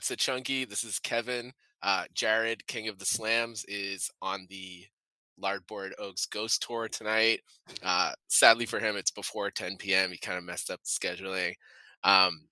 [0.00, 0.64] That's a Chunky.
[0.64, 1.52] This is Kevin.
[1.82, 4.86] Uh, Jared, King of the Slams, is on the
[5.38, 7.40] Lardboard Oaks Ghost Tour tonight.
[7.82, 10.10] Uh, sadly for him, it's before 10 p.m.
[10.10, 11.52] He kind of messed up the scheduling.
[12.02, 12.46] Um,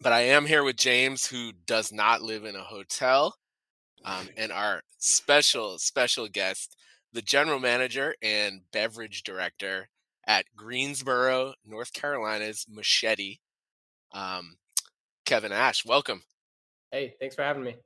[0.00, 3.36] but I am here with James, who does not live in a hotel,
[4.06, 6.78] um, and our special, special guest,
[7.12, 9.90] the general manager and beverage director
[10.26, 13.40] at Greensboro, North Carolina's Machete.
[14.12, 14.56] Um,
[15.26, 16.22] Kevin Ash, welcome.
[16.90, 17.76] Hey, thanks for having me.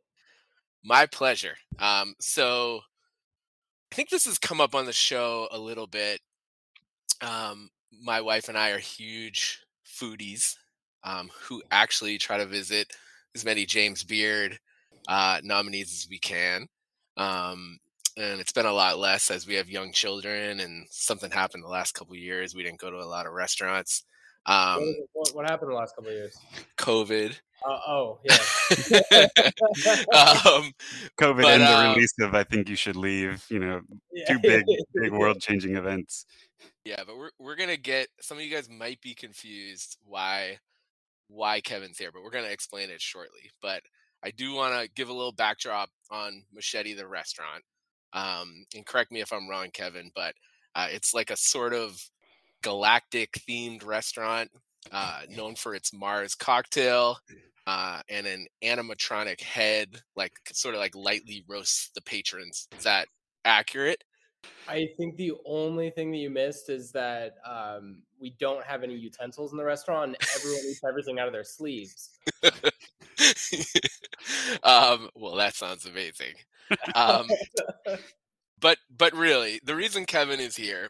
[0.84, 1.54] My pleasure.
[1.78, 2.80] Um, so
[3.92, 6.20] I think this has come up on the show a little bit.
[7.20, 7.70] Um,
[8.02, 10.54] my wife and I are huge foodies
[11.04, 12.92] um, who actually try to visit
[13.34, 14.58] as many James Beard
[15.08, 16.66] uh, nominees as we can.
[17.16, 17.78] Um,
[18.16, 21.68] and it's been a lot less as we have young children and something happened the
[21.68, 22.54] last couple years.
[22.54, 24.04] We didn't go to a lot of restaurants.
[24.46, 26.36] Um, what, what, happened the last couple of years?
[26.78, 27.38] COVID.
[27.66, 28.32] Uh, oh, yeah.
[30.14, 30.72] um,
[31.18, 33.80] COVID but, and the um, release of "I Think You Should Leave." You know,
[34.12, 34.24] yeah.
[34.28, 36.26] two big, big world-changing events.
[36.84, 40.58] Yeah, but we're we're gonna get some of you guys might be confused why
[41.28, 43.50] why Kevin's here, but we're gonna explain it shortly.
[43.60, 43.82] But
[44.22, 47.62] I do want to give a little backdrop on Machete the restaurant.
[48.12, 50.34] Um, and correct me if I'm wrong, Kevin, but
[50.74, 52.00] uh, it's like a sort of
[52.62, 54.50] galactic themed restaurant
[54.92, 57.18] uh, known for its Mars cocktail
[57.66, 62.68] uh, and an animatronic head, like sort of like lightly roasts the patrons.
[62.76, 63.08] Is that
[63.44, 64.02] accurate?
[64.66, 68.94] I think the only thing that you missed is that um, we don't have any
[68.94, 70.16] utensils in the restaurant.
[70.34, 72.10] everyone eats everything out of their sleeves.
[74.62, 76.34] um, well, that sounds amazing.
[76.94, 77.28] Um,
[78.60, 80.88] but but really, the reason Kevin is here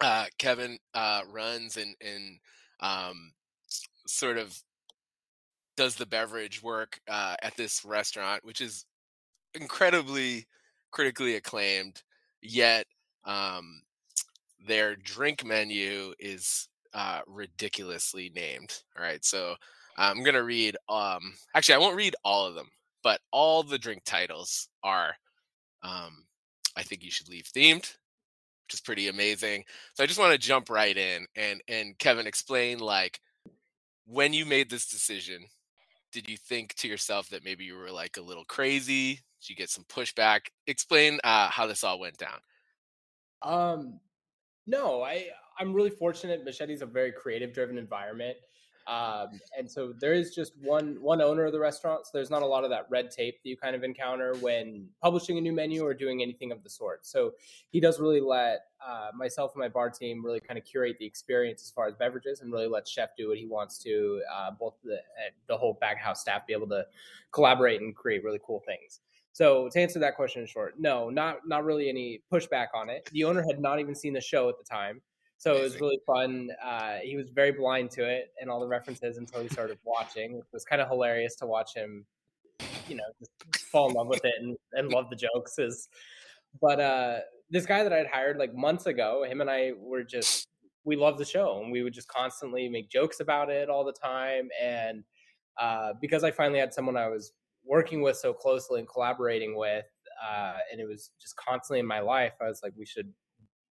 [0.00, 2.38] uh, Kevin uh, runs and and
[2.84, 3.32] um,
[4.06, 4.56] sort of
[5.76, 8.84] does the beverage work uh, at this restaurant, which is
[9.54, 10.46] incredibly
[10.92, 12.02] critically acclaimed.
[12.42, 12.86] Yet
[13.24, 13.80] um,
[14.66, 18.82] their drink menu is uh, ridiculously named.
[18.96, 19.54] All right, so
[19.96, 20.76] I'm gonna read.
[20.88, 22.68] Um, actually, I won't read all of them,
[23.02, 25.14] but all the drink titles are.
[25.82, 26.26] Um,
[26.76, 27.94] I think you should leave themed
[28.66, 29.64] which is pretty amazing.
[29.94, 33.20] So I just want to jump right in and and Kevin explain like
[34.06, 35.44] when you made this decision,
[36.12, 39.14] did you think to yourself that maybe you were like a little crazy?
[39.40, 40.46] Did you get some pushback?
[40.66, 42.38] Explain uh, how this all went down.
[43.42, 44.00] Um,
[44.66, 45.26] no, I
[45.58, 46.44] I'm really fortunate.
[46.44, 48.36] Machete's a very creative driven environment.
[48.86, 52.42] Um, and so there is just one one owner of the restaurant, so there's not
[52.42, 55.52] a lot of that red tape that you kind of encounter when publishing a new
[55.52, 57.06] menu or doing anything of the sort.
[57.06, 57.32] So
[57.70, 61.06] he does really let uh, myself and my bar team really kind of curate the
[61.06, 64.20] experience as far as beverages, and really let chef do what he wants to.
[64.30, 64.98] Uh, both the
[65.48, 66.84] the whole back house staff be able to
[67.32, 69.00] collaborate and create really cool things.
[69.32, 73.08] So to answer that question in short, no, not not really any pushback on it.
[73.12, 75.00] The owner had not even seen the show at the time.
[75.44, 75.60] So Amazing.
[75.60, 76.48] it was really fun.
[76.64, 80.36] Uh, he was very blind to it and all the references until he started watching.
[80.38, 82.06] It was kind of hilarious to watch him,
[82.88, 85.58] you know, just fall in love with it and, and love the jokes.
[85.58, 85.90] Is
[86.62, 87.18] but uh,
[87.50, 90.48] this guy that I'd hired like months ago, him and I were just
[90.84, 93.92] we loved the show and we would just constantly make jokes about it all the
[93.92, 94.48] time.
[94.62, 95.04] And
[95.60, 97.34] uh, because I finally had someone I was
[97.66, 99.84] working with so closely and collaborating with,
[100.26, 103.12] uh, and it was just constantly in my life, I was like, we should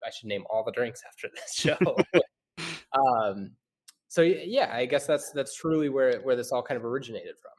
[0.05, 1.77] I should name all the drinks after this show.
[2.93, 3.51] um,
[4.07, 7.51] so yeah, I guess that's that's truly where where this all kind of originated from.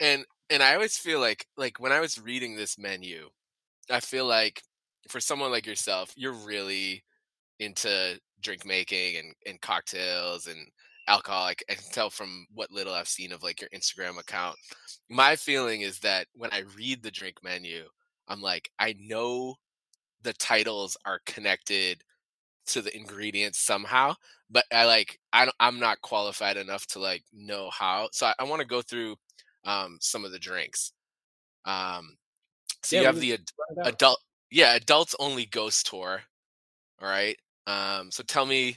[0.00, 3.28] And and I always feel like like when I was reading this menu,
[3.90, 4.62] I feel like
[5.08, 7.02] for someone like yourself, you're really
[7.58, 10.58] into drink making and, and cocktails and
[11.08, 11.46] alcohol.
[11.46, 14.56] I can tell from what little I've seen of like your Instagram account.
[15.08, 17.84] My feeling is that when I read the drink menu,
[18.28, 19.56] I'm like, I know
[20.22, 22.02] the titles are connected
[22.66, 24.14] to the ingredients somehow
[24.50, 28.34] but i like i don't, i'm not qualified enough to like know how so i,
[28.38, 29.16] I want to go through
[29.64, 30.92] um some of the drinks
[31.64, 32.16] um
[32.82, 33.50] so yeah, you have the ad-
[33.84, 34.18] adult
[34.50, 36.22] yeah adults only ghost tour
[37.00, 37.36] all right
[37.66, 38.76] um so tell me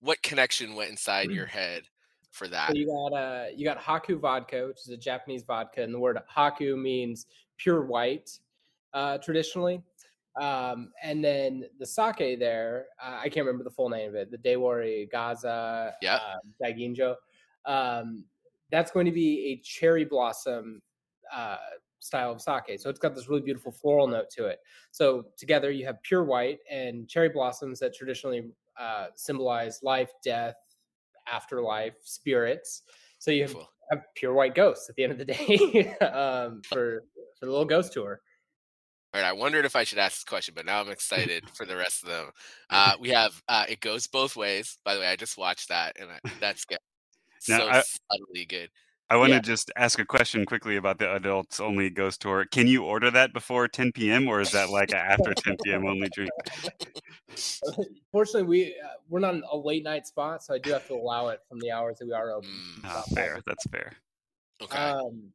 [0.00, 1.82] what connection went inside your head
[2.30, 2.68] for that?
[2.68, 5.98] so you got uh you got haku vodka which is a japanese vodka and the
[5.98, 7.26] word haku means
[7.56, 8.38] pure white
[8.94, 9.82] uh traditionally
[10.40, 14.30] um, and then the sake there, uh, I can't remember the full name of it,
[14.30, 16.16] the Dewari Gaza yeah.
[16.16, 17.14] uh, Daiginjo.
[17.66, 18.24] Um,
[18.70, 20.82] that's going to be a cherry blossom
[21.34, 21.56] uh,
[21.98, 22.80] style of sake.
[22.80, 24.60] So it's got this really beautiful floral note to it.
[24.90, 30.56] So together you have pure white and cherry blossoms that traditionally uh, symbolize life, death,
[31.30, 32.82] afterlife, spirits.
[33.18, 33.56] So you have
[33.90, 37.04] have pure white ghosts at the end of the day um, for
[37.38, 38.20] for the little ghost tour.
[39.14, 41.64] All right, I wondered if I should ask this question, but now I'm excited for
[41.66, 42.30] the rest of them.
[42.70, 44.78] Uh, we have uh, it goes both ways.
[44.84, 46.78] By the way, I just watched that, and I, that's good.
[47.48, 48.70] Now, so I, subtly good.
[49.10, 49.40] I want yeah.
[49.40, 52.44] to just ask a question quickly about the adults only ghost tour.
[52.44, 54.28] Can you order that before 10 p.m.
[54.28, 55.86] or is that like after 10 p.m.
[55.86, 56.30] only drink?
[58.12, 61.28] Fortunately, we uh, we're not a late night spot, so I do have to allow
[61.28, 62.50] it from the hours that we are open.
[62.50, 63.40] Mm, oh, fair.
[63.46, 63.92] That's fair.
[64.62, 64.76] Okay.
[64.76, 65.32] Um,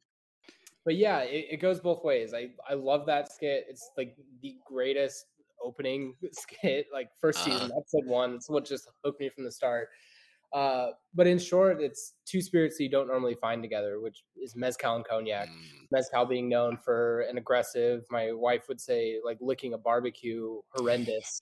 [0.84, 2.34] but yeah, it, it goes both ways.
[2.34, 3.66] I I love that skit.
[3.68, 5.26] It's like the greatest
[5.62, 7.44] opening skit, like 1st uh-huh.
[7.44, 8.34] season, episode one.
[8.34, 9.88] It's what just hooked me from the start.
[10.52, 14.54] Uh, but in short, it's two spirits that you don't normally find together, which is
[14.54, 15.48] mezcal and cognac.
[15.48, 15.88] Mm.
[15.90, 21.40] Mezcal being known for an aggressive, my wife would say, like licking a barbecue, horrendous,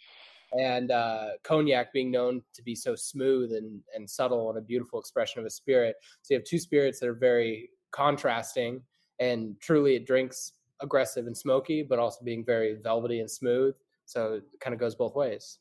[0.59, 4.99] and uh, cognac being known to be so smooth and, and subtle and a beautiful
[4.99, 5.97] expression of a spirit.
[6.23, 8.81] So you have two spirits that are very contrasting,
[9.19, 13.75] and truly it drinks aggressive and smoky, but also being very velvety and smooth.
[14.07, 15.59] So it kind of goes both ways.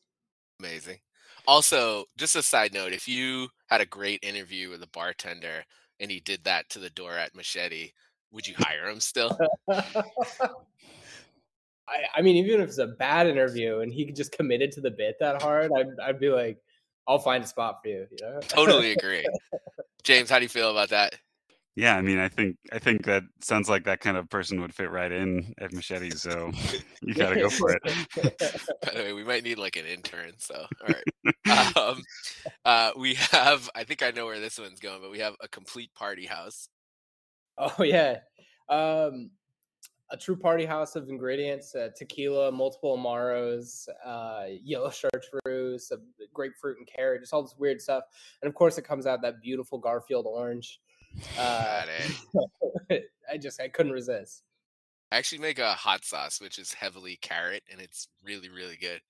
[0.60, 0.98] Amazing.
[1.46, 5.64] Also, just a side note, if you had a great interview with a bartender
[5.98, 7.92] and he did that to the door at Machete,
[8.30, 9.36] would you hire him still?
[9.68, 9.84] I,
[12.16, 15.16] I, mean, even if it's a bad interview and he just committed to the bit
[15.20, 16.58] that hard, I'd, I'd be like,
[17.08, 18.06] I'll find a spot for you.
[18.10, 18.40] You know?
[18.40, 19.26] totally agree.
[20.02, 21.16] James, how do you feel about that?
[21.74, 24.74] Yeah, I mean, I think I think that sounds like that kind of person would
[24.74, 26.10] fit right in at Machete.
[26.10, 26.52] So
[27.02, 27.82] you got to go for it.
[28.82, 30.32] By the way, we might need like an intern.
[30.36, 32.02] So all right, um,
[32.66, 33.70] uh, we have.
[33.74, 36.68] I think I know where this one's going, but we have a complete party house.
[37.56, 38.18] Oh yeah,
[38.68, 39.30] um,
[40.10, 45.90] a true party house of ingredients: uh, tequila, multiple amaros, uh, yellow chartreuse,
[46.34, 48.04] grapefruit and carrot, just all this weird stuff.
[48.42, 50.78] And of course, it comes out that beautiful Garfield orange.
[51.38, 51.84] Uh,
[53.30, 54.42] I just I couldn't resist.
[55.10, 59.00] I actually make a hot sauce, which is heavily carrot, and it's really really good.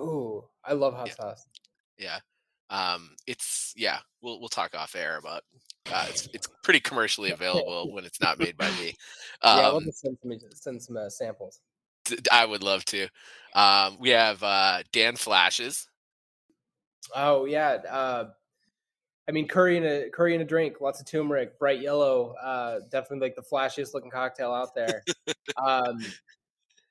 [0.00, 1.14] Ooh, I love hot yeah.
[1.14, 1.46] sauce.
[1.98, 2.18] Yeah,
[2.70, 3.98] um, it's yeah.
[4.22, 5.42] We'll we'll talk off air about.
[5.92, 8.94] Uh, it's it's pretty commercially available when it's not made by me.
[9.42, 11.60] Um, yeah, I'll just send some send some uh, samples.
[12.30, 13.08] I would love to.
[13.54, 15.88] Um, we have uh, Dan Flashes.
[17.14, 18.24] Oh yeah, uh,
[19.28, 22.34] I mean, curry in a curry in a drink, lots of turmeric, bright yellow.
[22.42, 25.02] Uh, definitely like the flashiest looking cocktail out there.
[25.64, 26.04] um,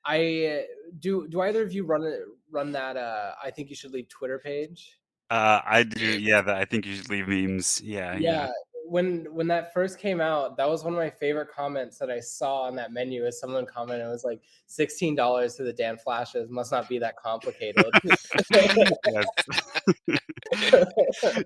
[0.04, 0.64] I
[0.98, 1.28] do.
[1.28, 2.10] Do either of you run?
[2.50, 2.96] Run that?
[2.96, 4.98] Uh, I think you should leave Twitter page.
[5.28, 6.18] Uh, I do.
[6.18, 7.80] Yeah, that I think you should leave memes.
[7.82, 8.46] Yeah, yeah.
[8.46, 8.50] yeah
[8.90, 12.18] when when that first came out, that was one of my favorite comments that I
[12.18, 13.24] saw on that menu.
[13.24, 16.50] As someone commented, it was like sixteen dollars to the Dan Flashes.
[16.50, 17.84] Must not be that complicated.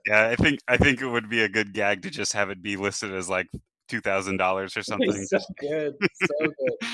[0.06, 2.62] yeah, I think I think it would be a good gag to just have it
[2.62, 3.48] be listed as like
[3.88, 5.26] two thousand dollars or something.
[5.26, 6.88] so good, so good.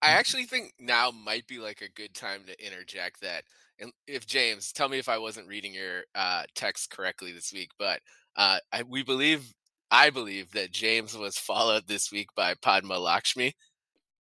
[0.00, 3.44] I actually think now might be like a good time to interject that.
[3.78, 7.70] And if James, tell me if I wasn't reading your uh, text correctly this week,
[7.78, 8.00] but
[8.36, 9.52] uh, I, we believe,
[9.90, 13.54] I believe that James was followed this week by Padma Lakshmi.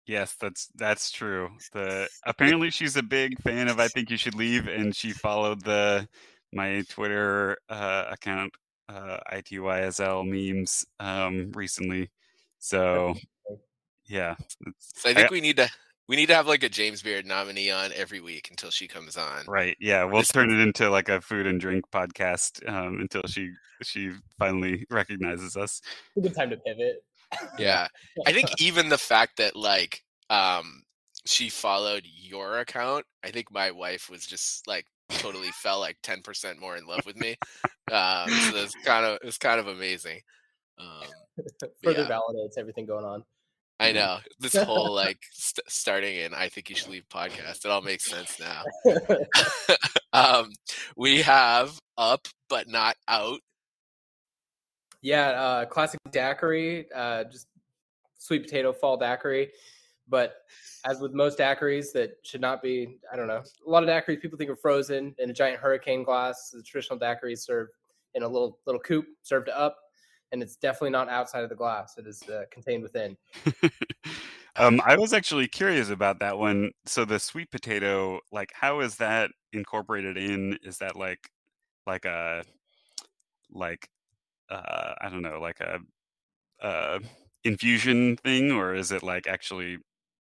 [0.07, 1.51] Yes, that's that's true.
[1.73, 5.63] The apparently she's a big fan of I think you should leave, and she followed
[5.63, 6.09] the
[6.53, 8.55] my Twitter uh, account
[8.89, 12.11] uh, itysl memes um, recently.
[12.59, 13.15] So
[14.07, 14.37] yeah,
[14.79, 15.71] so I think I, we need to
[16.09, 19.17] we need to have like a James Beard nominee on every week until she comes
[19.17, 19.45] on.
[19.47, 19.77] Right.
[19.79, 20.05] Yeah.
[20.05, 24.13] We'll this turn it into like a food and drink podcast um, until she she
[24.39, 25.83] finally recognizes us.
[26.17, 27.05] A good time to pivot.
[27.59, 27.89] Yeah.
[28.27, 30.83] I think even the fact that like um
[31.27, 36.59] she followed your account, I think my wife was just like totally fell like 10%
[36.59, 37.37] more in love with me.
[37.93, 40.21] Um so it's kind of it's kind of amazing.
[40.79, 41.07] Um
[41.85, 42.09] further yeah.
[42.09, 43.25] validates everything going on.
[43.81, 47.65] I know this whole like st- starting in I think you should leave podcast.
[47.65, 48.65] It all makes sense now.
[50.13, 50.51] um,
[50.97, 53.41] we have up but not out.
[55.01, 57.47] Yeah, uh, classic daiquiri, uh, just
[58.19, 59.51] sweet potato fall daiquiri.
[60.09, 60.37] But
[60.85, 64.21] as with most daiquiris that should not be, I don't know, a lot of daiquiris
[64.21, 66.51] people think are frozen in a giant hurricane glass.
[66.51, 67.73] The traditional daiquiri served
[68.15, 69.77] in a little little coupe, served up
[70.33, 71.97] and it's definitely not outside of the glass.
[71.99, 73.17] It is uh, contained within.
[74.57, 76.73] um, I was actually curious about that one.
[76.87, 80.59] So the sweet potato, like, how is that incorporated in?
[80.63, 81.31] Is that like,
[81.87, 82.45] like a,
[83.51, 83.89] like,
[84.51, 85.79] uh, I don't know, like a,
[86.65, 86.99] uh,
[87.45, 89.79] infusion thing, or is it like actually?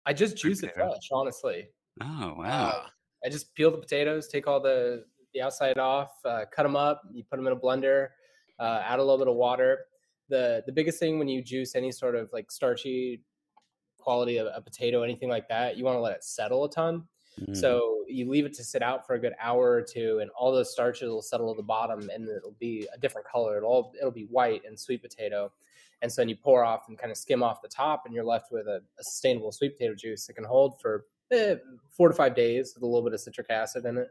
[0.06, 1.68] I just juice it fresh, honestly.
[2.00, 2.68] Oh wow!
[2.68, 2.86] Uh,
[3.24, 5.04] I just peel the potatoes, take all the
[5.34, 8.08] the outside off, uh, cut them up, you put them in a blender,
[8.58, 9.86] uh, add a little bit of water,
[10.32, 13.20] the the biggest thing when you juice any sort of like starchy
[13.98, 17.04] quality of a potato, anything like that, you want to let it settle a ton.
[17.40, 17.54] Mm-hmm.
[17.54, 20.50] So you leave it to sit out for a good hour or two, and all
[20.50, 23.58] those starches will settle to the bottom, and it'll be a different color.
[23.58, 25.52] It'll it'll be white and sweet potato,
[26.00, 28.24] and so then you pour off and kind of skim off the top, and you're
[28.24, 31.56] left with a, a sustainable sweet potato juice that can hold for eh,
[31.90, 34.08] four to five days with a little bit of citric acid in it.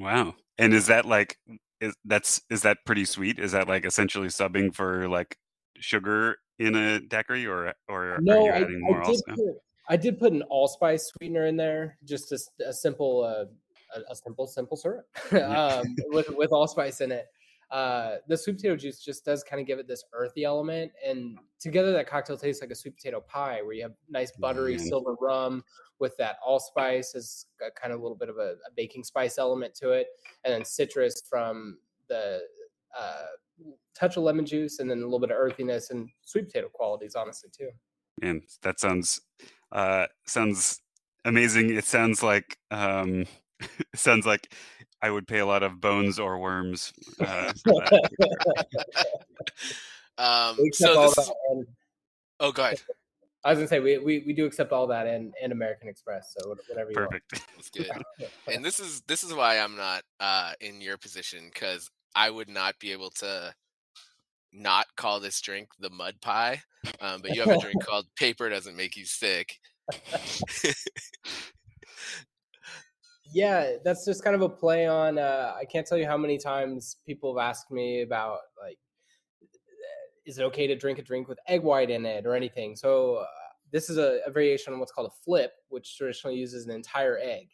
[0.00, 0.34] Wow!
[0.58, 1.38] And is that like
[1.80, 3.38] is that's is that pretty sweet?
[3.38, 5.38] Is that like essentially subbing for like
[5.80, 9.22] sugar in a daiquiri, or or no, are you adding I, more I also?
[9.28, 9.56] Put,
[9.88, 13.44] I did put an allspice sweetener in there, just a, a simple, uh,
[13.96, 17.26] a, a, simple, simple syrup um, with with allspice in it.
[17.70, 21.38] Uh, the sweet potato juice just does kind of give it this earthy element, and
[21.58, 24.80] together that cocktail tastes like a sweet potato pie, where you have nice buttery mm.
[24.80, 25.64] silver rum
[25.98, 27.46] with that allspice as
[27.80, 30.08] kind of a little bit of a, a, baking spice element to it,
[30.44, 31.78] and then citrus from
[32.08, 32.40] the
[32.96, 33.24] uh,
[33.98, 37.14] touch of lemon juice, and then a little bit of earthiness and sweet potato qualities,
[37.14, 37.70] honestly too.
[38.22, 39.20] And that sounds
[39.72, 40.80] uh, sounds
[41.24, 41.74] amazing.
[41.74, 43.26] It sounds like um,
[43.60, 44.52] it sounds like
[45.02, 46.92] I would pay a lot of bones or worms.
[47.20, 47.52] Uh,
[50.18, 51.30] um, so this is...
[52.40, 52.76] oh, god.
[53.44, 56.34] I was gonna say we, we, we do accept all that and, and American Express,
[56.36, 57.10] so whatever you want.
[57.10, 57.32] Perfect.
[57.32, 57.44] want.
[57.56, 57.90] That's good.
[58.52, 62.48] and this is this is why I'm not uh, in your position because I would
[62.48, 63.54] not be able to
[64.52, 66.60] not call this drink the mud pie,
[67.00, 69.58] um, but you have a drink called paper doesn't make you sick.
[73.32, 75.18] yeah, that's just kind of a play on.
[75.18, 78.78] Uh, I can't tell you how many times people have asked me about like,
[80.24, 82.74] is it okay to drink a drink with egg white in it or anything?
[82.76, 83.26] So uh,
[83.72, 87.18] this is a, a, variation on what's called a flip, which traditionally uses an entire
[87.22, 87.48] egg.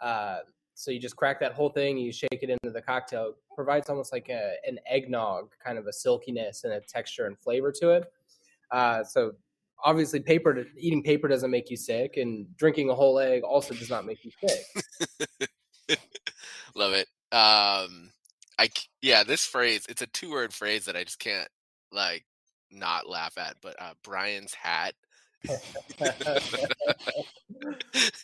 [0.00, 0.38] Uh,
[0.80, 3.34] so you just crack that whole thing, you shake it into the cocktail.
[3.54, 7.70] Provides almost like a, an eggnog, kind of a silkiness and a texture and flavor
[7.80, 8.10] to it.
[8.70, 9.32] Uh, so
[9.84, 13.90] obviously, paper eating paper doesn't make you sick, and drinking a whole egg also does
[13.90, 15.98] not make you sick.
[16.74, 17.08] Love it.
[17.30, 18.10] Um,
[18.58, 18.70] I
[19.02, 21.48] yeah, this phrase it's a two word phrase that I just can't
[21.92, 22.24] like
[22.70, 23.56] not laugh at.
[23.60, 24.94] But uh, Brian's hat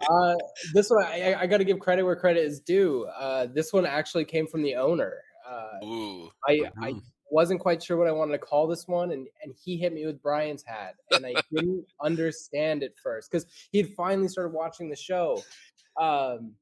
[0.09, 0.35] uh,
[0.75, 3.07] this one, I, I got to give credit where credit is due.
[3.19, 5.15] Uh, this one actually came from the owner.
[5.49, 6.31] Uh, Ooh.
[6.49, 6.95] I, I
[7.31, 10.07] wasn't quite sure what I wanted to call this one, and, and he hit me
[10.07, 14.89] with Brian's hat, and I didn't understand it first because he had finally started watching
[14.89, 15.43] the show,
[16.01, 16.53] um,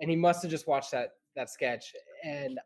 [0.00, 1.92] and he must have just watched that that sketch,
[2.24, 2.58] and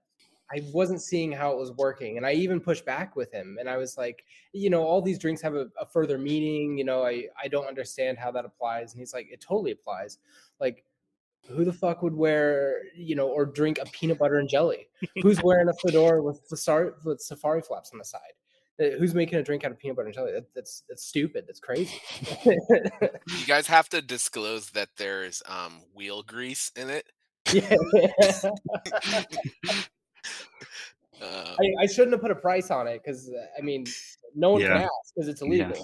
[0.52, 2.16] I wasn't seeing how it was working.
[2.16, 3.56] And I even pushed back with him.
[3.60, 6.76] And I was like, you know, all these drinks have a, a, further meaning.
[6.76, 8.92] You know, I, I don't understand how that applies.
[8.92, 10.18] And he's like, it totally applies.
[10.58, 10.84] Like,
[11.48, 14.88] who the fuck would wear, you know, or drink a peanut butter and jelly?
[15.22, 18.20] Who's wearing a fedora with, with safari flaps on the side?
[18.80, 20.32] Uh, who's making a drink out of peanut butter and jelly?
[20.32, 21.44] That, that's that's stupid.
[21.46, 22.00] That's crazy.
[22.46, 27.06] you guys have to disclose that there's um, wheel grease in it.
[27.52, 27.74] Yeah.
[31.22, 33.84] Uh, I, I, shouldn't have put a price on it because uh, I mean,
[34.34, 34.68] no one yeah.
[34.68, 35.76] can ask because it's illegal.
[35.76, 35.82] Yeah.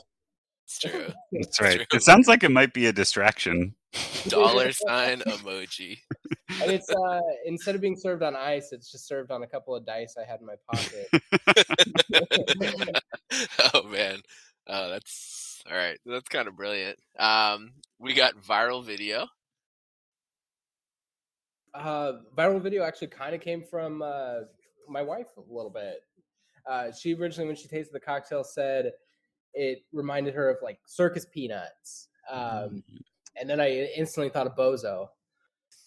[0.65, 1.13] It's true.
[1.33, 1.77] That's right.
[1.77, 1.87] True.
[1.93, 3.75] It sounds like it might be a distraction.
[4.29, 5.99] Dollar sign emoji.
[6.63, 9.75] And it's uh instead of being served on ice, it's just served on a couple
[9.75, 11.09] of dice I had in my pocket.
[13.75, 14.21] oh man.
[14.67, 15.99] Oh, that's all right.
[16.07, 16.99] That's kind of brilliant.
[17.19, 19.27] Um, we got viral video
[21.77, 24.41] uh, viral video actually kind of came from uh,
[24.89, 26.01] my wife a little bit.
[26.69, 28.93] Uh, she originally, when she tasted the cocktail, said
[29.55, 32.09] it reminded her of like circus peanuts.
[32.31, 32.97] Um, mm-hmm.
[33.41, 35.09] and then I instantly thought of Bozo,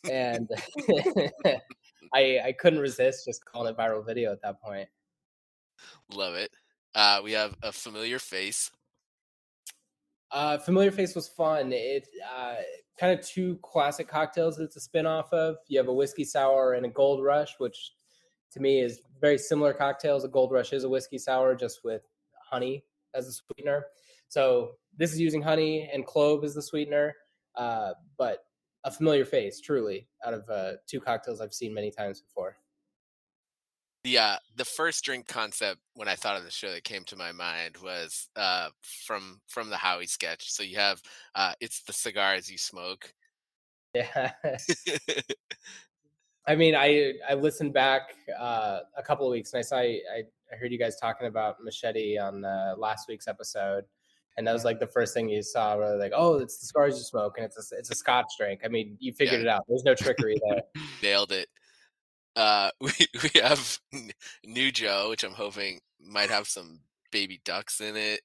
[0.09, 0.49] and
[2.13, 4.87] I I couldn't resist just calling it viral video at that point.
[6.11, 6.51] Love it.
[6.95, 8.71] Uh, we have a familiar face.
[10.31, 11.71] Uh, familiar face was fun.
[11.73, 12.55] It uh,
[12.99, 15.55] kind of two classic cocktails that it's a spin-off of.
[15.67, 17.93] You have a whiskey sour and a gold rush, which
[18.51, 20.23] to me is very similar cocktails.
[20.23, 22.01] A gold rush is a whiskey sour just with
[22.51, 22.83] honey
[23.15, 23.85] as a sweetener.
[24.27, 27.15] So this is using honey and clove as the sweetener,
[27.55, 28.43] uh, but
[28.83, 32.57] a familiar face, truly, out of uh, two cocktails I've seen many times before.
[34.03, 37.17] The uh, the first drink concept when I thought of the show that came to
[37.17, 38.69] my mind was uh,
[39.05, 40.51] from from the Howie sketch.
[40.51, 41.01] So you have
[41.35, 43.13] uh, it's the cigars you smoke.
[43.95, 44.33] Yeah.
[46.47, 49.99] I mean, I I listened back uh, a couple of weeks and I saw I,
[50.51, 53.85] I heard you guys talking about machete on uh, last week's episode,
[54.37, 55.75] and that was like the first thing you saw.
[55.75, 58.61] Where like, oh, it's the cigars you smoke, and it's a it's a Scotch drink.
[58.63, 59.47] I mean, you figured yeah.
[59.47, 59.65] it out.
[59.67, 60.61] There's no trickery there.
[61.01, 61.49] Nailed it
[62.35, 62.91] uh, we
[63.23, 63.79] we have
[64.45, 66.79] New Joe, which I'm hoping might have some
[67.11, 68.21] baby ducks in it.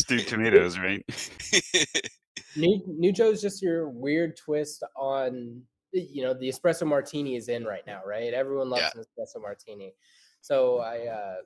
[0.00, 1.04] Stewed tomatoes, right?
[2.56, 7.64] New New Joe's just your weird twist on you know the espresso martini is in
[7.64, 8.32] right now, right?
[8.34, 9.00] Everyone loves Yeah.
[9.00, 9.94] an espresso martini.
[10.40, 11.36] So I uh,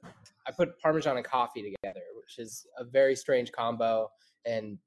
[0.47, 4.11] I put parmesan and coffee together, which is a very strange combo,
[4.45, 4.79] and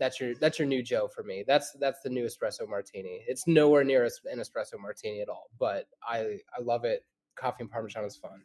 [0.00, 1.44] that's your that's your new Joe for me.
[1.46, 3.22] That's that's the new espresso martini.
[3.28, 7.04] It's nowhere near an espresso martini at all, but I I love it.
[7.36, 8.40] Coffee and parmesan is fun.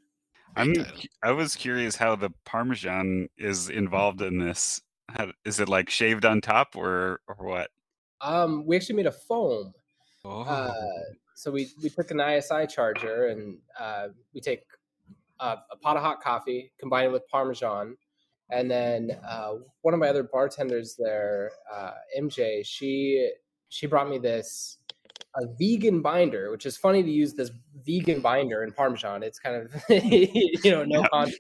[0.55, 1.01] I'm Great title.
[1.01, 4.81] cu- I was curious how the parmesan is involved in this.
[5.09, 7.71] How, is it like shaved on top or or what?
[8.21, 9.73] Um, we actually made a foam.
[10.23, 10.73] Oh, Uh,
[11.35, 14.61] so we we took an ISI charger and uh, we take
[15.39, 17.97] a, a pot of hot coffee, combine it with Parmesan,
[18.49, 23.31] and then uh, one of my other bartenders there, uh, MJ, she
[23.69, 24.77] she brought me this
[25.35, 27.51] a vegan binder, which is funny to use this
[27.85, 29.23] vegan binder in Parmesan.
[29.23, 31.07] It's kind of you know no Yeah.
[31.11, 31.39] context.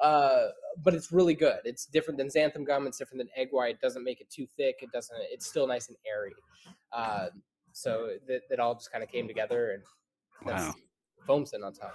[0.00, 0.48] Uh,
[0.84, 1.58] but it's really good.
[1.64, 2.86] It's different than xanthan gum.
[2.86, 3.74] It's different than egg white.
[3.74, 4.76] It doesn't make it too thick.
[4.80, 5.16] It doesn't.
[5.32, 6.34] It's still nice and airy.
[6.92, 7.26] Uh,
[7.72, 9.82] so that, that all just kind of came together and
[10.46, 10.74] that's wow.
[11.26, 11.94] foam sitting on top.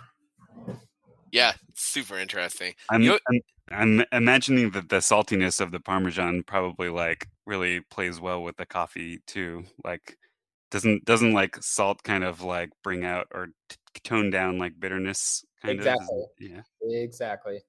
[1.32, 2.74] Yeah, super interesting.
[2.90, 3.40] I'm, You know- I'm
[3.72, 8.66] I'm imagining that the saltiness of the parmesan probably like really plays well with the
[8.66, 9.64] coffee too.
[9.84, 10.18] Like
[10.72, 15.46] doesn't doesn't like salt kind of like bring out or t- tone down like bitterness
[15.62, 15.86] kind of.
[15.86, 16.20] Exactly.
[16.40, 16.62] Is- Yeah.
[17.04, 17.62] Exactly.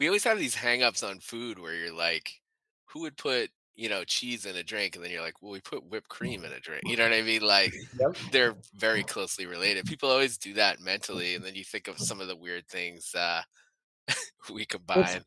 [0.00, 2.30] We always have these hangups on food where you're like,
[2.86, 4.94] who would put, you know, cheese in a drink?
[4.94, 6.82] And then you're like, well, we put whipped cream in a drink.
[6.86, 7.42] You know what I mean?
[7.42, 8.16] Like Yep.
[8.32, 9.86] they're very closely related.
[9.86, 13.12] People always do that mentally, and then you think of some of the weird things
[13.14, 13.42] uh,
[14.52, 15.24] we combine.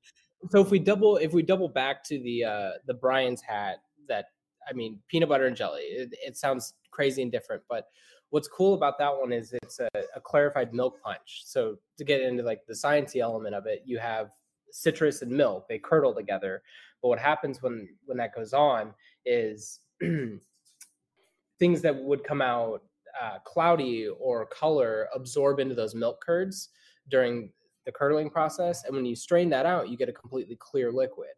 [0.50, 4.26] So if we double if we double back to the uh the Brian's hat that
[4.68, 7.86] I mean peanut butter and jelly, it, it sounds crazy and different, but
[8.32, 11.44] what's cool about that one is it's a, a clarified milk punch.
[11.46, 14.32] So to get into like the sciencey element of it, you have
[14.72, 16.64] citrus and milk, they curdle together.
[17.02, 18.94] But what happens when when that goes on
[19.26, 19.80] is
[21.60, 22.84] things that would come out
[23.22, 26.70] uh, cloudy or color absorb into those milk curds
[27.10, 27.52] during
[27.86, 28.84] the curdling process.
[28.86, 31.30] And when you strain that out, you get a completely clear liquid.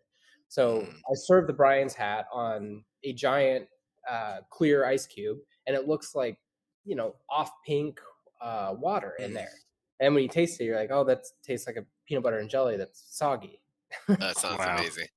[0.48, 0.94] So Mm.
[0.94, 3.68] I served the Brian's hat on a giant
[4.10, 6.38] uh, clear ice cube, and it looks like,
[6.86, 8.00] you know, off pink
[8.42, 9.52] uh, water in there.
[10.00, 12.50] And when you taste it, you're like, oh, that tastes like a peanut butter and
[12.50, 13.62] jelly that's soggy.
[14.08, 14.78] That sounds Wow.
[14.78, 15.08] amazing.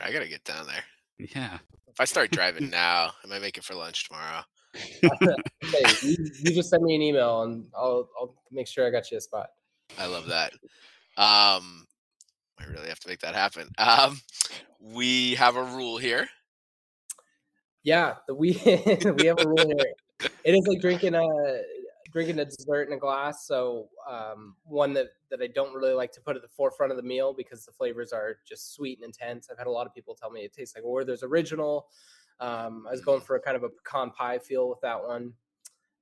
[0.00, 0.84] I gotta get down there.
[1.18, 1.58] Yeah.
[1.86, 4.42] If I start driving now, I might make it for lunch tomorrow.
[5.62, 9.10] Hey, you, you just send me an email, and I'll, I'll make sure I got
[9.10, 9.50] you a spot.
[9.98, 10.52] I love that.
[11.16, 11.86] Um,
[12.58, 13.68] I really have to make that happen.
[13.78, 14.20] Um,
[14.80, 16.28] we have a rule here.
[17.82, 18.52] Yeah, the, we
[19.18, 20.30] we have a rule here.
[20.44, 21.62] It is like drinking a
[22.14, 23.46] drinking a dessert in a glass.
[23.46, 26.96] So um, one that that I don't really like to put at the forefront of
[26.96, 29.48] the meal because the flavors are just sweet and intense.
[29.50, 31.88] I've had a lot of people tell me it tastes like Werther's original.
[32.40, 35.32] Um, I was going for a kind of a pecan pie feel with that one.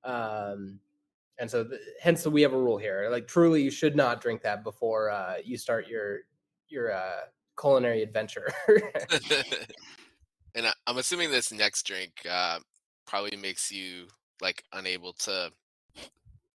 [0.05, 0.81] Um,
[1.39, 3.09] and so th- hence we have a rule here.
[3.11, 6.21] Like truly, you should not drink that before uh, you start your
[6.69, 7.23] your uh,
[7.61, 8.53] culinary adventure.
[10.55, 12.59] and I, I'm assuming this next drink uh,
[13.07, 14.07] probably makes you
[14.41, 15.51] like unable to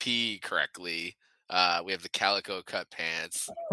[0.01, 1.17] pee correctly.
[1.49, 3.49] Uh, we have the calico cut pants.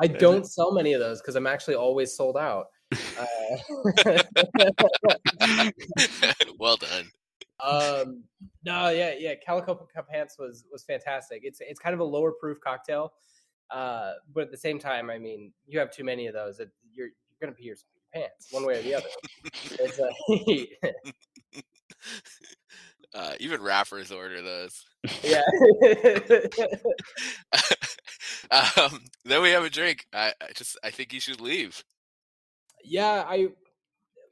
[0.00, 2.66] I don't sell many of those because I'm actually always sold out.
[5.40, 5.70] Uh,
[6.58, 7.10] well done.
[7.60, 8.24] Um,
[8.64, 9.34] no, yeah, yeah.
[9.44, 11.40] Calico Cut Pants was was fantastic.
[11.44, 13.12] It's it's kind of a lower proof cocktail,
[13.70, 16.70] uh, but at the same time, I mean, you have too many of those, it,
[16.92, 17.76] you're you're gonna pee your
[18.12, 19.08] pants one way or the other.
[20.28, 20.28] Uh,
[23.14, 24.84] Uh, even rappers order those.
[25.22, 25.40] yeah.
[28.50, 30.04] um, then we have a drink.
[30.12, 31.84] I, I just I think you should leave.
[32.82, 33.46] yeah i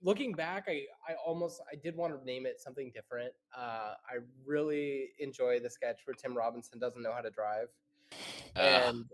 [0.03, 3.33] looking back i i almost i did want to name it something different.
[3.57, 7.69] Uh i really enjoy the sketch where tim robinson doesn't know how to drive
[8.57, 9.05] Uh, and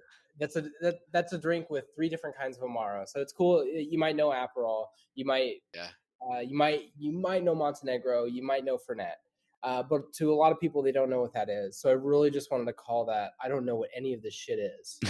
[0.41, 3.07] that's a that, that's a drink with three different kinds of amaro.
[3.09, 5.89] So it's cool you might know aperol you might Yeah.
[6.27, 9.19] uh, you might you might know montenegro you might know fernet
[9.65, 11.77] uh, but to a lot of people they don't know what that is.
[11.81, 14.35] So i really just wanted to call that i don't know what any of this
[14.35, 14.99] shit is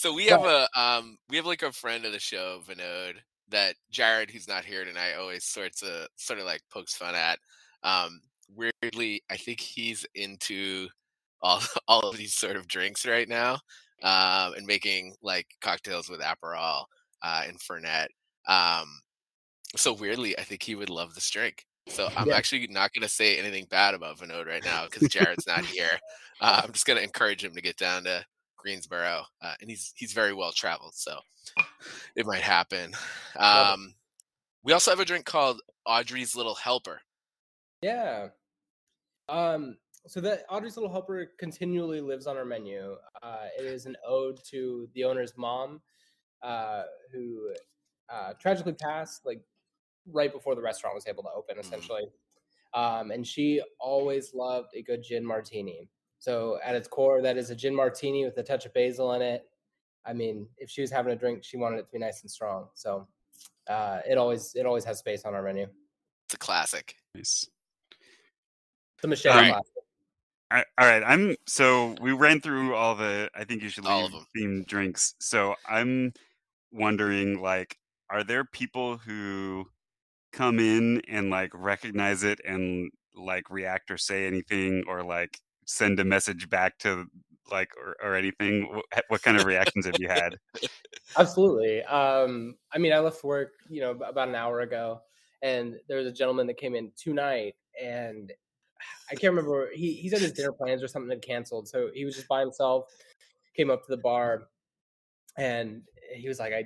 [0.03, 3.77] So we have a um we have like a friend of the show, Vinod, that
[3.89, 7.39] Jared, who's not here tonight, always sorts of sort of like pokes fun at.
[7.83, 10.89] Um weirdly, I think he's into
[11.41, 13.53] all all of these sort of drinks right now.
[14.01, 16.83] Um and making like cocktails with Aperol
[17.21, 18.07] uh and Fernet.
[18.45, 18.99] Um
[19.77, 21.65] so weirdly, I think he would love this drink.
[21.87, 22.33] So I'm Yeah.
[22.33, 25.99] actually not going to say anything bad about Vinod right now because Jared's not here.
[26.41, 28.25] Uh, I'm just going to encourage him to get down to
[28.63, 31.19] Greensboro, uh, and he's he's very well traveled, so
[32.15, 32.93] it might happen.
[33.37, 33.93] Um,
[34.63, 37.01] we also have a drink called Audrey's Little Helper.
[37.81, 38.29] Yeah.
[39.29, 42.95] Um, so that Audrey's Little Helper continually lives on our menu.
[43.21, 45.81] Uh, it is an ode to the owner's mom,
[46.41, 47.53] uh, who
[48.09, 49.41] uh, tragically passed like
[50.11, 51.61] right before the restaurant was able to open, Mm.
[51.61, 52.03] essentially.
[52.73, 55.89] Um, and she always loved a good gin martini.
[56.23, 59.21] So at its core, that is a gin martini with a touch of basil in
[59.21, 59.45] it.
[60.05, 62.31] I mean, if she was having a drink, she wanted it to be nice and
[62.31, 62.69] strong.
[62.75, 63.05] So
[63.67, 65.67] uh, it always it always has space on our menu.
[66.27, 66.95] It's a classic.
[67.13, 67.45] Nice.
[69.01, 69.51] The Michelle Alright.
[69.51, 69.73] classic.
[70.49, 73.85] All right, all right, I'm so we ran through all the I think you should
[73.85, 74.25] All leave of 'em.
[74.61, 75.15] themed drinks.
[75.19, 76.13] So I'm
[76.71, 77.75] wondering like
[78.09, 79.65] are there people who
[80.31, 85.99] come in and like recognize it and like react or say anything or like send
[85.99, 87.05] a message back to
[87.51, 90.37] like or, or anything what, what kind of reactions have you had
[91.17, 91.83] Absolutely.
[91.83, 95.01] Um, I mean, I left work, you know, about an hour ago,
[95.41, 98.31] and there was a gentleman that came in tonight, and
[99.11, 99.69] I can't remember.
[99.73, 102.39] He he said his dinner plans or something had canceled, so he was just by
[102.39, 102.85] himself.
[103.55, 104.43] Came up to the bar,
[105.37, 105.83] and
[106.15, 106.63] he was like, I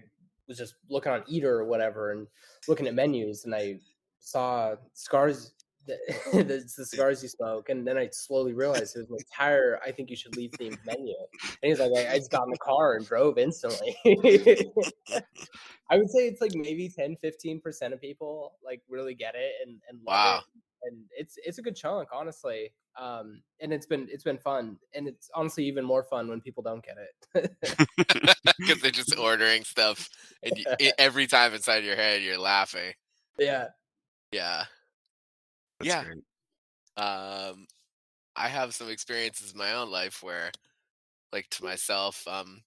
[0.47, 2.27] was just looking on Eater or whatever, and
[2.67, 3.79] looking at menus, and I
[4.19, 5.53] saw scars.
[5.87, 5.97] The,
[6.43, 9.91] the, the cigars you smoke, and then I slowly realized it was an entire "I
[9.91, 11.15] think you should leave" themed menu.
[11.63, 13.97] And he's like, I, I just got in the car and drove instantly.
[15.89, 19.79] I would say it's like maybe 10, 15% of people like really get it and,
[19.89, 20.37] and love Wow.
[20.39, 20.43] it.
[20.83, 22.71] And it's it's a good chunk, honestly.
[22.99, 24.77] Um, and it's been it's been fun.
[24.93, 27.51] And it's honestly even more fun when people don't get it.
[28.59, 30.07] Because they're just ordering stuff,
[30.43, 32.93] and you, every time inside your head, you're laughing.
[33.39, 33.67] yeah.
[34.31, 34.65] Yeah.
[35.79, 36.03] That's Yeah.
[36.03, 36.23] great.
[36.97, 37.65] um
[38.35, 40.51] i have some experiences in my own life where
[41.33, 42.61] like to myself um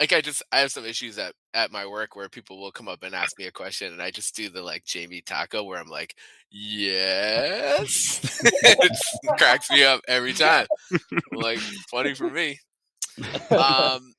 [0.00, 2.88] like i just i have some issues at at my work where people will come
[2.88, 5.80] up and ask me a question and i just do the like jamie taco where
[5.80, 6.14] i'm like
[6.50, 8.20] yes
[8.62, 8.92] it
[9.38, 10.66] cracks me up every time
[11.32, 12.58] like funny for me
[13.56, 14.14] um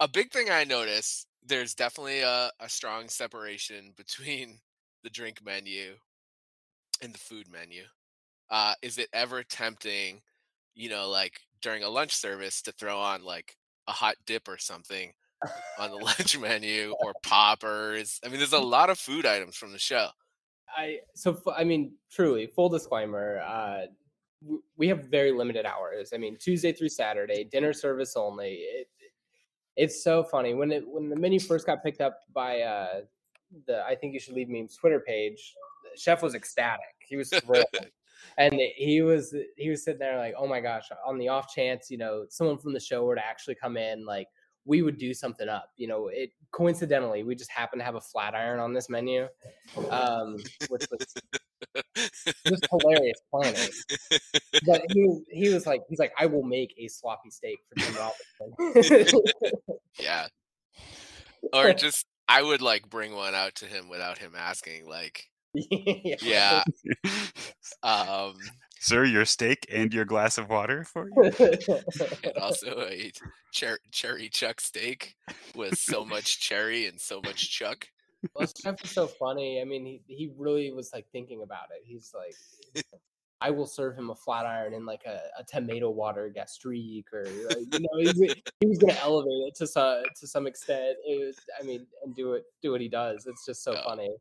[0.00, 4.58] a big thing i notice there's definitely a, a strong separation between
[5.04, 5.94] the drink menu
[7.02, 7.82] and the food menu
[8.52, 10.20] uh, is it ever tempting,
[10.74, 13.56] you know, like during a lunch service to throw on like
[13.88, 15.12] a hot dip or something
[15.78, 18.20] on the lunch menu or poppers?
[18.24, 20.08] I mean, there's a lot of food items from the show.
[20.76, 23.40] I so I mean, truly, full disclaimer.
[23.40, 23.86] Uh,
[24.76, 26.12] we have very limited hours.
[26.14, 28.54] I mean, Tuesday through Saturday, dinner service only.
[28.54, 28.88] It,
[29.76, 33.00] it's so funny when it when the menu first got picked up by uh,
[33.66, 35.54] the I think you should leave memes Twitter page.
[35.96, 36.94] Chef was ecstatic.
[37.00, 37.66] He was thrilled.
[38.38, 40.88] And he was he was sitting there like, oh my gosh!
[41.06, 44.06] On the off chance, you know, someone from the show were to actually come in,
[44.06, 44.28] like
[44.64, 45.70] we would do something up.
[45.76, 49.26] You know, it coincidentally we just happened to have a flat iron on this menu,
[49.90, 50.36] um,
[50.68, 51.14] which was
[52.46, 53.70] just hilarious planning.
[54.64, 57.84] But he was he was like he's like I will make a sloppy steak for
[57.84, 59.20] Tim Robinson.
[59.98, 60.28] yeah.
[61.52, 64.88] Or just, I would like bring one out to him without him asking.
[64.88, 65.28] Like,
[65.70, 66.16] yeah.
[66.22, 66.62] yeah.
[67.82, 68.34] Um,
[68.80, 71.32] sir your steak and your glass of water for you
[72.24, 73.10] and also a
[73.52, 75.16] cher- cherry chuck steak
[75.56, 77.88] with so much cherry and so much chuck.
[78.34, 79.60] Well, Chef is so funny.
[79.60, 81.82] I mean, he, he really was like thinking about it.
[81.84, 82.84] He's like,
[83.40, 87.24] I will serve him a flat iron in like a, a tomato water gastrique, or
[87.24, 90.96] like, you know, he, was- he was gonna elevate it to some to some extent.
[91.04, 93.26] It was, I mean, and do it do what he does.
[93.26, 93.82] It's just so Yeah.
[93.84, 94.14] funny.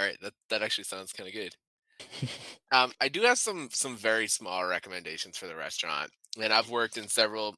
[0.00, 1.54] All right, that that actually sounds kind of good.
[2.72, 6.08] Um, I do have some some very small recommendations for the restaurant,
[6.40, 7.56] and I've worked in several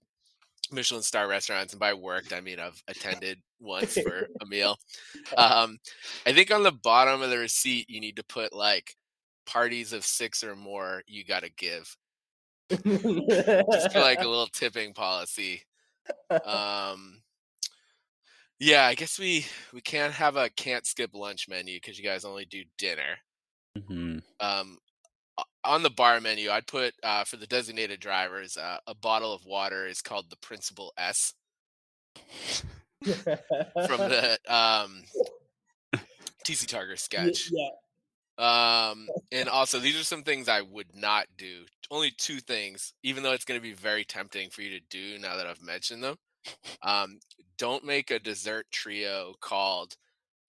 [0.70, 4.78] Michelin star restaurants, and by worked I mean I've attended once for a meal.
[5.36, 5.76] Um,
[6.24, 8.96] I think on the bottom of the receipt you need to put like
[9.44, 11.94] parties of six or more you got to give,
[12.70, 15.62] just for like a little tipping policy.
[16.44, 17.21] Um,
[18.62, 22.24] yeah, I guess we we can't have a can't skip lunch menu because you guys
[22.24, 23.18] only do dinner
[23.76, 24.22] Mhm.
[24.40, 24.78] um,
[25.64, 29.44] on the bar menu, I'd put uh, for the designated drivers uh, a bottle of
[29.44, 31.34] water is called the Principal S
[33.04, 33.04] from
[33.98, 35.02] the um,
[36.44, 37.50] TC Targer sketch.
[37.52, 37.68] Yeah,
[38.38, 41.64] Um, and also, these are some things I would not do.
[41.90, 45.18] Only two things, even though it's going to be very tempting for you to do
[45.18, 46.16] now that I've mentioned them.
[46.82, 47.18] Um,
[47.58, 49.96] don't make a dessert trio called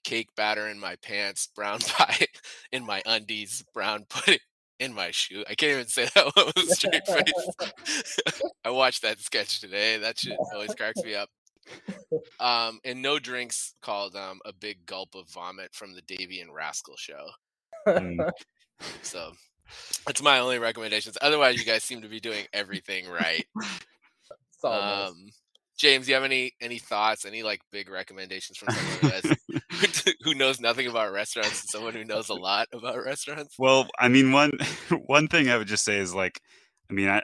[0.04, 2.28] cake batter in my pants, brown pie
[2.72, 4.40] in my undies, brown pudding
[4.80, 5.44] in my shoe.
[5.50, 8.20] I can't even say that one with a straight face.
[8.66, 9.98] I watched that sketch today.
[9.98, 11.30] That shit always cracks me up.
[12.40, 16.54] Um, and no drinks called um, a big gulp of vomit from the Davy and
[16.54, 17.30] Rascal show.
[17.88, 18.30] Mm.
[19.02, 19.32] So
[20.06, 21.18] that's my only recommendations.
[21.22, 23.46] Otherwise, you guys seem to be doing everything right.
[24.64, 25.30] Um,
[25.78, 27.26] James, you have any any thoughts?
[27.26, 31.94] Any like big recommendations from someone who, has, who knows nothing about restaurants and someone
[31.94, 33.56] who knows a lot about restaurants?
[33.58, 34.52] Well, I mean, one
[35.08, 36.40] one thing I would just say is like,
[36.90, 37.24] I mean, I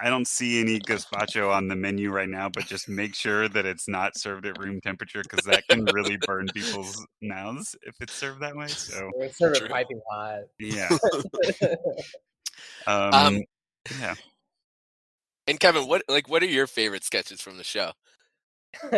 [0.00, 3.66] I don't see any gazpacho on the menu right now, but just make sure that
[3.66, 8.14] it's not served at room temperature because that can really burn people's mouths if it's
[8.14, 8.68] served that way.
[8.68, 10.42] So We're serve it piping hot.
[10.60, 10.96] yeah,
[12.86, 13.42] um, Um,
[13.98, 14.14] yeah.
[15.48, 17.92] And Kevin, what like what are your favorite sketches from the show?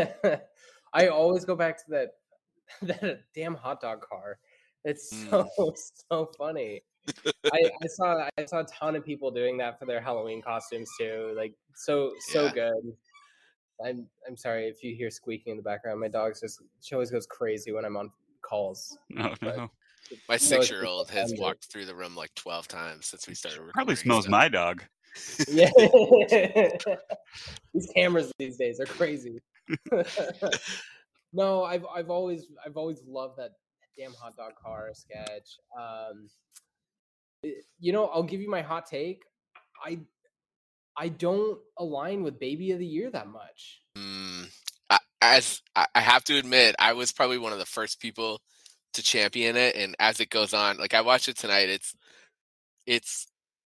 [0.93, 2.09] I always go back to that
[2.83, 4.39] that damn hot dog car.
[4.85, 5.73] It's so mm.
[6.11, 6.83] so funny.
[7.53, 10.91] I, I saw I saw a ton of people doing that for their Halloween costumes
[10.99, 11.33] too.
[11.37, 12.53] Like so so Yeah.
[12.53, 12.97] good.
[13.85, 16.01] I'm I'm sorry if you hear squeaking in the background.
[16.01, 18.11] My dog's just she always goes crazy when I'm on
[18.43, 18.99] calls.
[19.19, 19.71] Oh no,
[20.29, 23.63] My six year old has walked through the room like twelve times since we started.
[23.73, 24.83] probably smells so- my dog.
[25.49, 25.71] Yeah.
[27.75, 29.39] these cameras these days are crazy.
[31.33, 33.53] no, I've I've always I've always loved that
[33.99, 35.59] damn hot dog car sketch.
[35.79, 36.29] Um
[37.45, 39.23] i- you know, I'll give you my hot take.
[39.85, 40.01] I
[40.97, 43.83] I don't align with baby of the year that much.
[43.97, 44.51] Mm,
[44.91, 48.41] I, as I I have to admit, I was probably one of the first people
[48.95, 51.95] to champion it, and as it goes on, like I watched it tonight, it's
[52.87, 53.29] it's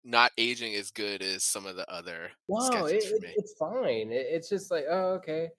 [0.07, 4.11] not aging as good as some of the other Wow, it, it- it's fine.
[4.11, 5.49] It, it's just like, oh, okay.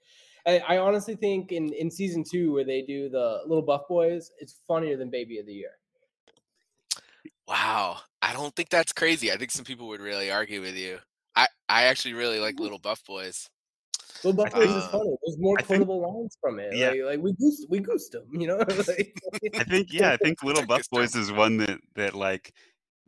[0.46, 4.32] I, I honestly think in, in season two where they do the little buff boys,
[4.38, 5.72] it's funnier than Baby of the Year.
[7.46, 9.30] Wow, I don't think that's crazy.
[9.30, 10.98] I think some people would really argue with you.
[11.36, 12.64] I I actually really like mm-hmm.
[12.64, 13.48] Little Buff Boys.
[14.24, 15.16] Little buff I boys is um, funny.
[15.24, 16.74] There's more I quotable lines from it.
[16.74, 16.90] Yeah.
[16.90, 18.56] Like, like we goosed we goosed them, you know.
[18.56, 19.14] like,
[19.54, 22.52] I think yeah, I think Little Buff Boys is one that that like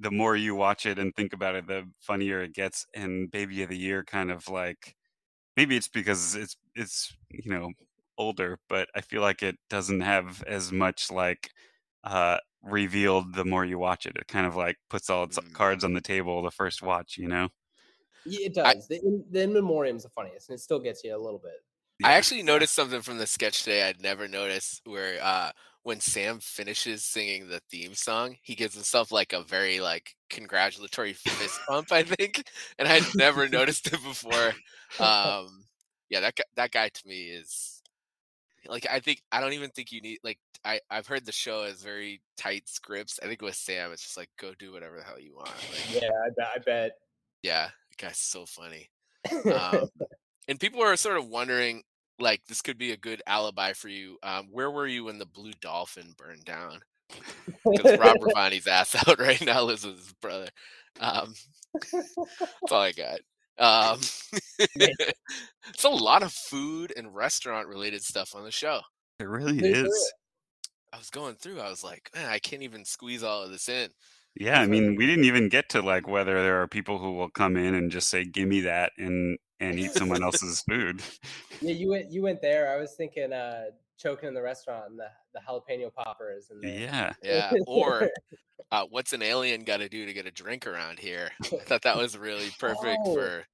[0.01, 2.87] the more you watch it and think about it, the funnier it gets.
[2.95, 4.97] And Baby of the Year kind of like
[5.57, 7.73] maybe it's because it's it's you know
[8.19, 11.51] older, but I feel like it doesn't have as much like
[12.05, 14.17] uh revealed the more you watch it.
[14.17, 15.55] It kind of like puts all its Mm.
[15.55, 17.51] cards on the table the first watch, you know.
[18.25, 18.89] yeah, it I- does.
[18.89, 21.65] the, in, the in memoriam's the funniest, and it still gets you a little bit.
[22.05, 26.41] I actually noticed something from the sketch today I'd never noticed where uh when Sam
[26.41, 31.91] finishes singing the theme song, he gives himself like a very like congratulatory fist bump,
[31.91, 32.45] I think.
[32.79, 34.53] And I'd never noticed it before.
[34.99, 35.65] Um
[36.09, 37.83] yeah, that guy, that guy to me is
[38.67, 41.65] like I think I don't even think you need like I I've heard the show
[41.65, 43.19] has very tight scripts.
[43.23, 45.49] I think with Sam it's just like go do whatever the hell you want.
[45.49, 46.49] Like, Yeah, I bet.
[46.55, 46.91] I bet.
[47.43, 48.91] yeah, guy's so funny.
[49.47, 49.89] Um,
[50.49, 51.83] and people are sort of wondering,
[52.21, 54.19] like, this could be a good alibi for you.
[54.23, 56.81] Um, where were you when the Blue Dolphin burned down?
[57.71, 60.49] Because Rob Ravani's ass out right now lives with his brother.
[61.01, 61.35] Um,
[61.93, 62.15] that's
[62.71, 63.21] all I got.
[63.59, 64.01] Um,
[64.77, 68.81] it's a lot of food and restaurant related stuff on the show.
[69.19, 70.13] It really is.
[70.93, 73.69] I was going through, I was like, man, I can't even squeeze all of this
[73.69, 73.91] in.
[74.35, 77.29] Yeah, I mean, we didn't even get to like whether there are people who will
[77.29, 81.03] come in and just say, "Give me that," and and eat someone else's food.
[81.63, 82.11] Yeah, you went.
[82.11, 82.73] You went there.
[82.73, 83.67] I was thinking, uh,
[83.99, 87.53] choking in the restaurant, and the the jalapeno poppers, and the, Yeah, Yeah.
[87.67, 88.09] Or
[88.73, 91.31] uh, what's an alien got to do to get a drink around here?
[91.43, 93.15] I thought that was really perfect Oh.
[93.15, 93.45] for.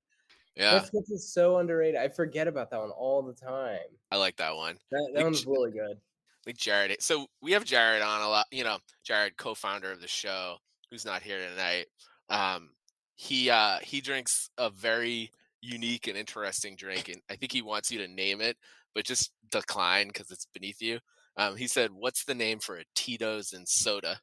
[0.55, 2.01] Yeah, this is so underrated.
[2.01, 3.81] I forget about that one all the time.
[4.13, 4.77] I like that one.
[4.93, 5.99] That, that Like, one's really good.
[6.47, 7.03] like Jared.
[7.03, 8.47] So we have Jared on a lot.
[8.53, 10.57] You know, Jared, co-founder of the show,
[10.91, 11.87] who's not here tonight.
[12.31, 12.71] Um,
[13.17, 17.91] he uh, he drinks a very unique and interesting drink, and I think he wants
[17.91, 18.57] you to name it,
[18.95, 20.99] but just decline because it's beneath you.
[21.37, 24.21] Um, he said, "What's the name for a Tito's and soda?"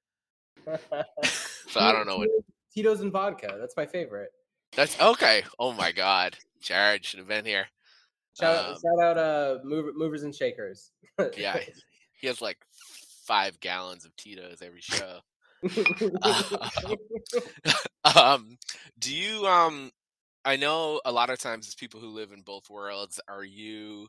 [1.69, 2.29] So I don't know what
[2.73, 3.55] Tito's and vodka.
[3.59, 4.29] That's my favorite.
[4.75, 4.99] that's.
[4.99, 5.43] Okay.
[5.57, 7.65] Oh my God, Jared should have been here.
[8.39, 10.91] Shout out, Um, shout out, uh, mover, movers and shakers.
[11.37, 11.59] Yeah,
[12.19, 12.57] he has like
[13.25, 15.19] five gallons of Tito's every show.
[18.15, 18.57] um
[18.99, 19.91] do you um
[20.45, 24.07] i know a lot of times as people who live in both worlds are you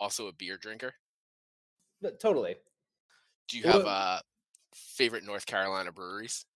[0.00, 0.94] also a beer drinker
[2.18, 2.56] totally.
[3.48, 4.20] do you have Well- uh
[4.74, 6.46] favorite north carolina breweries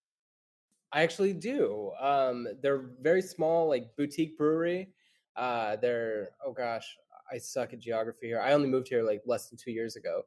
[0.91, 1.93] I actually do.
[2.01, 4.95] Um, they're very small, like boutique brewery.
[5.37, 6.97] Uh, they're oh gosh,
[7.31, 8.41] I suck at geography here.
[8.41, 10.23] I only moved here like less than two years ago.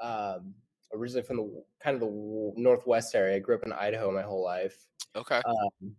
[0.00, 0.54] Um,
[0.92, 3.36] originally from the kind of the northwest area.
[3.36, 4.88] I grew up in Idaho my whole life.
[5.14, 5.40] Okay.
[5.44, 5.94] Um,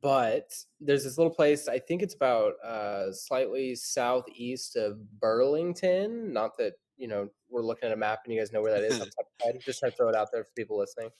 [0.00, 1.68] but there's this little place.
[1.68, 6.32] I think it's about uh, slightly southeast of Burlington.
[6.32, 8.84] Not that you know we're looking at a map and you guys know where that
[8.84, 9.00] is.
[9.00, 11.10] I'm just trying to throw it out there for people listening.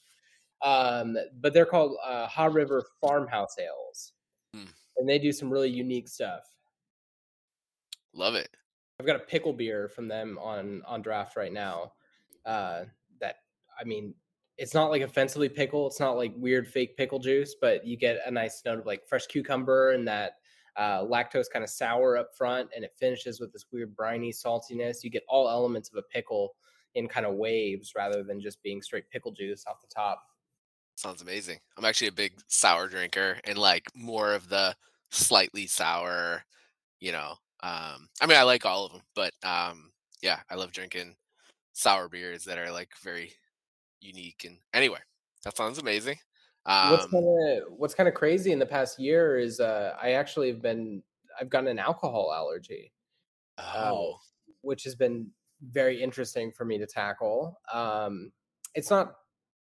[0.63, 4.13] Um, but they're called uh, Haw River Farmhouse Ales,
[4.55, 4.65] Hmm.
[4.97, 6.45] and they do some really unique stuff.
[8.15, 8.49] Love it.
[9.01, 11.93] I've got a pickle beer from them on on draft right now.
[12.47, 12.85] Uh,
[13.21, 13.37] that
[13.79, 14.15] I mean,
[14.57, 15.87] it's not like offensively pickle.
[15.87, 19.07] It's not like weird fake pickle juice, but you get a nice note of like
[19.07, 20.35] fresh cucumber and that
[20.77, 25.03] uh, lactose kind of sour up front, and it finishes with this weird briny saltiness.
[25.03, 26.55] You get all elements of a pickle
[26.95, 30.23] in kind of waves rather than just being straight pickle juice off the top.
[30.97, 31.59] Sounds amazing.
[31.77, 34.77] I'm actually a big sour drinker and like more of the
[35.11, 36.45] slightly sour,
[37.01, 37.35] you know.
[37.63, 39.91] Um, I mean, I like all of them, but um,
[40.23, 41.17] yeah, I love drinking
[41.73, 43.33] sour beers that are like very
[44.05, 44.45] unique.
[44.45, 44.99] And anyway,
[45.45, 46.19] that sounds amazing.
[46.65, 50.13] what's Um, kind of what's kind of crazy in the past year is uh, I
[50.13, 51.03] actually have been
[51.41, 52.93] I've gotten an alcohol allergy.
[53.59, 54.19] oh,
[54.63, 55.29] which has been
[55.71, 57.59] very interesting for me to tackle.
[57.73, 58.33] Um,
[58.75, 59.15] it's not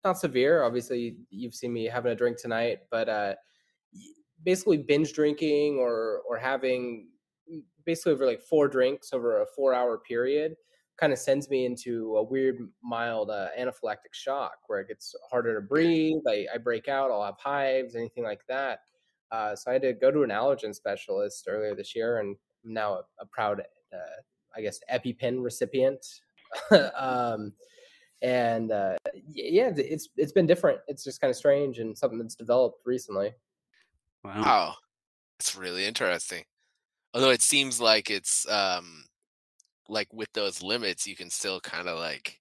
[0.04, 0.62] not severe.
[0.62, 3.35] Obviously, you've seen me having a drink tonight, but uh,
[4.44, 7.09] basically binge drinking or or having
[7.52, 10.54] mm, basically over like four drinks over a four hour period
[10.98, 15.54] kind of sends me into a weird mild uh, anaphylactic shock where it gets harder
[15.54, 16.22] to breathe.
[16.28, 17.11] I, I break out.
[17.11, 18.80] I'll have hives, anything like that.
[19.33, 22.72] Uh, so I had to go to an allergen specialist earlier this year, and I'm
[22.72, 24.20] now a, a proud uh,
[24.57, 26.04] I guess EpiPen recipient.
[26.96, 27.52] um,
[28.22, 28.96] and uh,
[29.28, 30.80] yeah, it's it's been different.
[30.88, 33.33] It's just kind of strange and something that's developed recently.
[34.24, 34.42] Wow.
[34.42, 34.74] wow,
[35.38, 36.44] it's really interesting.
[37.12, 39.04] Although it seems like it's um,
[39.88, 42.40] like with those limits, you can still kind of like,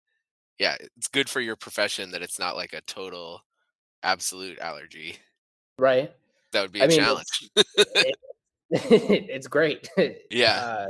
[0.59, 3.41] yeah, it's good for your profession that it's not like a total
[4.03, 5.17] absolute allergy.
[5.77, 6.13] Right?
[6.51, 7.49] That would be I a mean, challenge.
[7.55, 8.15] it-
[8.71, 9.89] it's great.
[10.31, 10.55] Yeah.
[10.55, 10.87] Uh,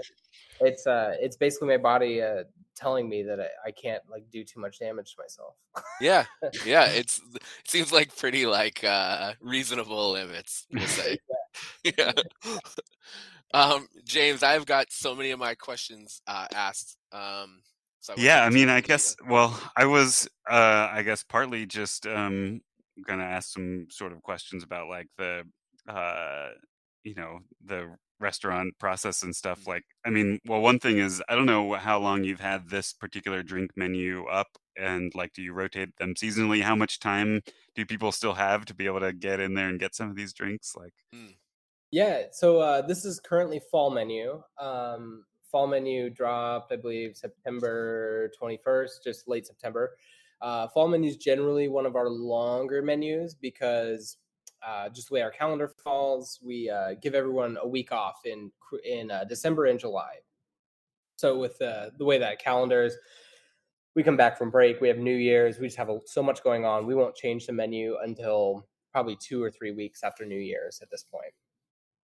[0.62, 2.44] it's uh, it's basically my body uh,
[2.76, 5.56] telling me that I, I can't like do too much damage to myself.
[6.00, 6.26] Yeah,
[6.66, 11.18] yeah, it's it seems like pretty like uh reasonable limits, say.
[11.84, 12.12] yeah.
[13.54, 16.98] Um, James, I've got so many of my questions uh asked.
[17.12, 17.62] Um
[18.04, 22.06] so I yeah i mean i guess well i was uh i guess partly just
[22.06, 22.60] um
[23.08, 25.44] gonna ask some sort of questions about like the
[25.88, 26.50] uh
[27.06, 31.36] you know the restaurant process and stuff like i mean well one thing is i
[31.36, 35.54] don't know how long you've had this particular drink menu up and like do you
[35.54, 36.62] rotate them seasonally?
[36.62, 37.42] How much time
[37.76, 40.16] do people still have to be able to get in there and get some of
[40.16, 40.74] these drinks?
[40.76, 40.94] Like
[41.94, 44.42] Yeah, so uh, this is currently fall menu.
[44.58, 49.96] Um, fall menu dropped, I believe, September 21st, just late September.
[50.42, 54.18] Uh, fall menu is generally one of our longer menus because
[54.68, 58.52] uh, just the way our calendar falls, we uh, give everyone a week off in
[58.84, 60.16] in uh, December and July.
[61.18, 62.98] So with the way that calendar is,
[63.96, 66.44] we come back from break, we have New Year's, we just have a, so much
[66.44, 66.88] going on.
[66.88, 70.90] We won't change the menu until probably two or three weeks after New Year's at
[70.90, 71.34] this point.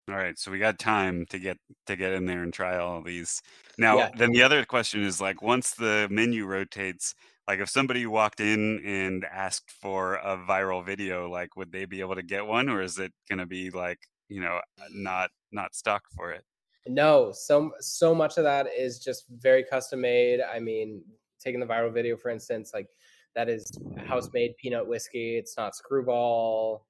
[0.09, 3.03] All right, so we got time to get to get in there and try all
[3.03, 3.41] these.
[3.79, 4.11] Now, Yeah.
[4.13, 7.15] then the other question is like once the menu rotates,
[7.47, 12.01] like if somebody walked in and asked for a viral video, like would they be
[12.01, 15.31] able to get one or is it going to be like, you know, uh, not
[15.53, 16.45] not stock for it?
[16.87, 20.41] No, so so much of that is just very custom made.
[20.41, 21.05] I mean,
[21.39, 22.89] taking the viral video for instance, like
[23.35, 25.37] that is house made peanut whiskey.
[25.37, 26.87] It's not screwball.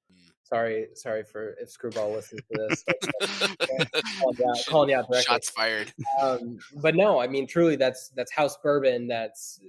[0.53, 2.85] Sorry, sorry for if screwball listens to this.
[4.67, 5.23] calling you out, out directly.
[5.23, 5.93] Shots fired.
[6.21, 9.61] Um, but no, I mean, truly, that's that's house bourbon that's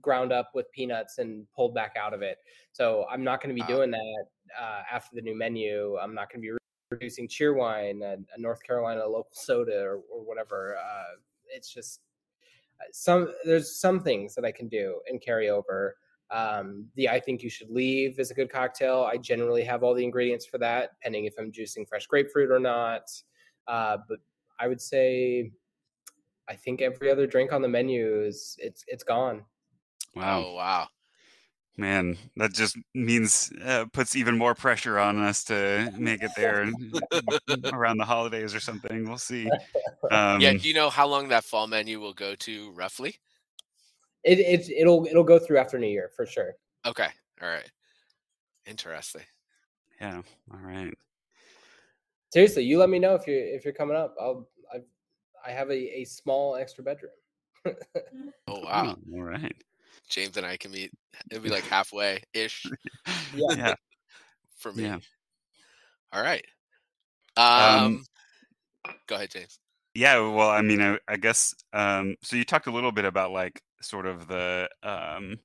[0.00, 2.38] ground up with peanuts and pulled back out of it.
[2.72, 3.76] So I'm not going to be Wow.
[3.76, 4.24] doing that
[4.58, 5.98] uh, after the new menu.
[6.00, 6.56] I'm not going to be
[6.88, 10.76] producing Cheerwine, a, a North Carolina local soda, or, or whatever.
[10.78, 11.16] Uh,
[11.54, 12.00] it's just
[12.80, 15.96] uh, some there's some things that I can do and carry over.
[16.32, 19.02] Um, the I think you should leave is a good cocktail.
[19.02, 22.58] I generally have all the ingredients for that, depending if I'm juicing fresh grapefruit or
[22.58, 23.02] not.
[23.68, 24.18] Uh, but
[24.58, 25.52] I would say
[26.48, 29.44] I think every other drink on the menu is it's it's gone.
[30.14, 30.88] Wow, Oh wow.
[31.76, 36.70] man, that just means uh, puts even more pressure on us to make it there
[37.72, 39.08] around the holidays or something.
[39.08, 39.50] We'll see.
[40.10, 43.16] Um, yeah, do you know how long that fall menu will go to roughly?
[44.24, 46.52] It it it'll it'll go through after New Year for sure.
[46.86, 47.08] Okay.
[47.40, 47.70] All right.
[48.66, 49.22] Interesting.
[50.00, 50.22] yeah.
[50.52, 50.94] All right.
[52.32, 54.14] Seriously, you let me know if you're if you're coming up.
[54.20, 54.78] I'll I
[55.46, 57.12] I have a, a small extra bedroom.
[57.66, 57.72] Oh
[58.48, 58.96] wow.
[58.96, 59.54] Oh, all right.
[60.08, 60.92] James and I can meet.
[61.30, 62.66] It'll be like halfway ish.
[63.34, 63.56] Yeah.
[63.56, 63.74] yeah.
[64.56, 64.84] For me.
[64.84, 64.98] Yeah.
[66.12, 66.44] All right.
[67.36, 68.04] Um,
[68.84, 69.58] Um, go ahead, James.
[69.94, 72.36] Yeah, well, I mean, I, I guess um, so.
[72.36, 75.38] You talked a little bit about like sort of the um,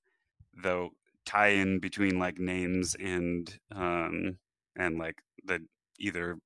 [0.54, 0.90] the
[1.26, 4.40] tie-in between like names and um,
[4.78, 5.66] and like the
[6.00, 6.40] either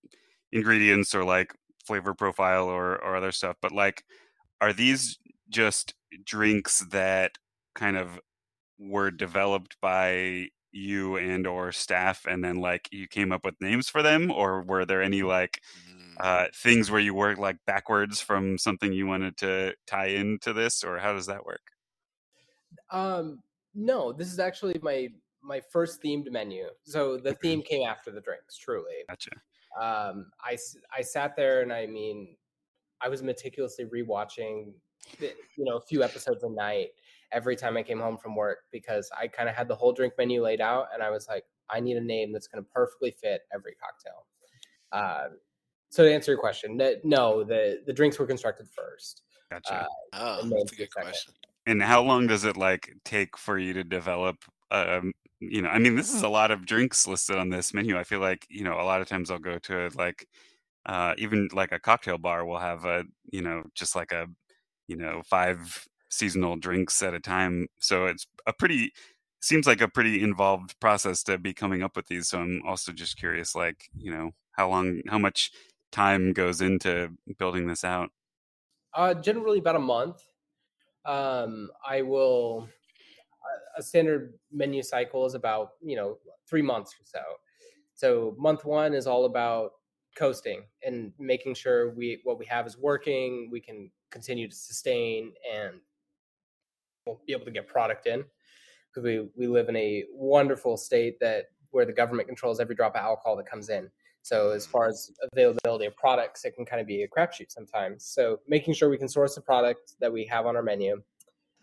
[0.51, 1.53] ingredients or like
[1.85, 3.57] flavor profile or or other stuff.
[3.61, 4.03] But like,
[4.61, 5.19] are these
[5.49, 7.33] just drinks that
[7.75, 8.19] kind of
[8.79, 13.89] were developed by you and or staff, and then like you came up with names
[13.89, 18.21] for them, or were there any like Mm, uh, things where you work like backwards
[18.21, 21.70] from something you wanted to tie into this, or how does that work?
[22.91, 23.39] Um,
[23.73, 25.07] no, this is actually my
[25.41, 26.67] my first themed menu.
[26.83, 28.57] So the theme came after the drinks.
[28.57, 29.31] Truly, Gotcha.
[29.79, 32.35] um, I sat there and I mean,
[33.01, 34.73] I was meticulously rewatching,
[35.19, 35.31] you
[35.65, 36.89] know, a few episodes a night
[37.31, 40.13] every time I came home from work because I kind of had the whole drink
[40.17, 43.11] menu laid out, and I was like, I need a name that's going to perfectly
[43.11, 44.27] fit every cocktail.
[44.91, 45.29] Uh,
[45.89, 49.23] so to answer your question, no, the the drinks were constructed first.
[49.49, 49.73] Gotcha.
[49.73, 51.09] Uh, Oh, that's a good second.
[51.09, 51.33] question.
[51.65, 54.37] And how long does it like take for you to develop?
[54.71, 57.97] Um, you know, I mean, this is a lot of drinks listed on this menu.
[57.97, 60.27] I feel like you know, a lot of times I'll go to a, like
[60.85, 64.27] uh, even like a cocktail bar will have a you know just like a
[64.87, 67.67] you know five seasonal drinks at a time.
[67.79, 68.93] So it's a pretty
[69.41, 72.29] seems like a pretty involved process to be coming up with these.
[72.29, 75.51] So I'm also just curious, like you know, how long, how much
[75.91, 78.11] time goes into building this out?
[78.93, 80.25] Uh, generally about a month.
[81.05, 82.67] Um, I will.
[83.77, 87.21] a- standard menu cycle is about you know three months or so.
[87.95, 89.71] So month one is all about
[90.15, 93.49] coasting and making sure we what we have is working.
[93.51, 95.75] We can continue to sustain and
[97.05, 98.23] we'll be able to get product in
[98.89, 102.95] because we we live in a wonderful state that where the government controls every drop
[102.95, 103.89] of alcohol that comes in.
[104.23, 108.05] So as far as availability of products, it can kind of be a crapshoot sometimes.
[108.05, 111.01] So making sure we can source the product that we have on our menu.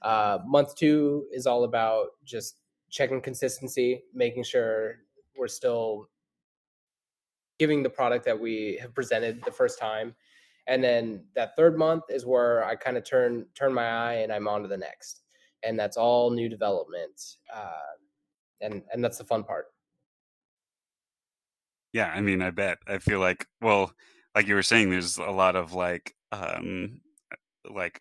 [0.03, 2.57] Uh, month two is all about just
[2.91, 4.97] checking consistency, making sure
[5.39, 6.09] we're still
[7.59, 10.15] giving the product that we have presented the first time.
[10.67, 14.33] And then that third month is where I kind of turn turn my eye and
[14.33, 15.23] I'm on to the next.
[15.65, 17.37] And that's all new development.
[17.53, 17.97] Uh,
[18.61, 19.67] and and that's the fun part.
[21.93, 22.79] Yeah, I mean, I bet.
[22.87, 23.93] I feel like, well,
[24.35, 27.01] like you were saying, there's a lot of like, um,
[27.71, 28.01] like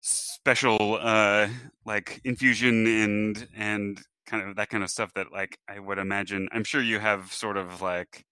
[0.00, 1.48] special, uh,
[1.84, 6.48] like infusion and and kind of that kind of stuff that like I would imagine.
[6.52, 8.24] I'm sure you have sort of like,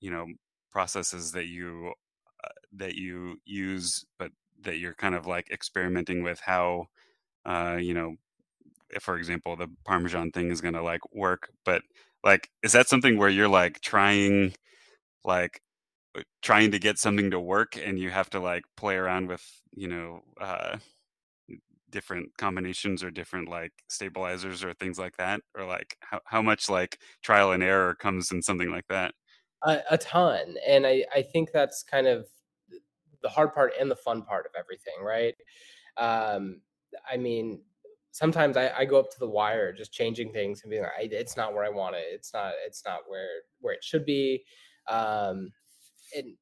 [0.00, 0.26] you know,
[0.72, 1.92] processes that you
[2.44, 4.32] uh, that you use, but
[4.62, 6.86] that you're kind of like experimenting with how,
[7.46, 8.16] uh, you know,
[8.90, 11.82] if, for example, the Parmesan thing is going to like work, but
[12.28, 14.54] like, is that something where you're like trying,
[15.24, 15.60] like,
[16.18, 19.44] uh, trying to get something to work and you have to like play around with,
[19.74, 20.78] you know, uh,
[21.90, 25.40] different combinations or different like stabilizers or things like that?
[25.56, 29.14] Or like, how, how much like trial and error comes in something like that?
[29.64, 32.26] a, a ton and I, I think that's kind of
[33.22, 35.34] the hard part and the fun part of everything right
[35.96, 36.60] um,
[37.10, 37.60] i mean
[38.12, 41.36] sometimes I, I go up to the wire just changing things and being like it's
[41.36, 42.04] not where i want it.
[42.10, 43.28] It's not it's not where
[43.60, 44.44] where it should be.
[44.88, 45.52] Um,
[46.16, 46.34] and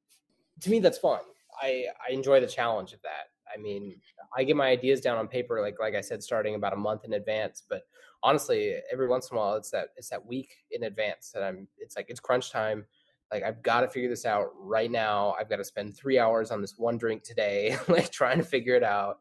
[0.61, 1.21] to me that's fun.
[1.61, 3.31] I i enjoy the challenge of that.
[3.53, 4.01] I mean
[4.37, 7.05] i get my ideas down on paper like like i said starting about a month
[7.05, 7.83] in advance but
[8.25, 11.69] honestly every once in a while it's that it's that week in advance that i'm
[11.79, 12.85] it's like it's crunch time.
[13.33, 15.35] Like I've got to figure this out right now.
[15.39, 18.75] I've got to spend three hours on this one drink today, like trying to figure
[18.75, 19.19] it out.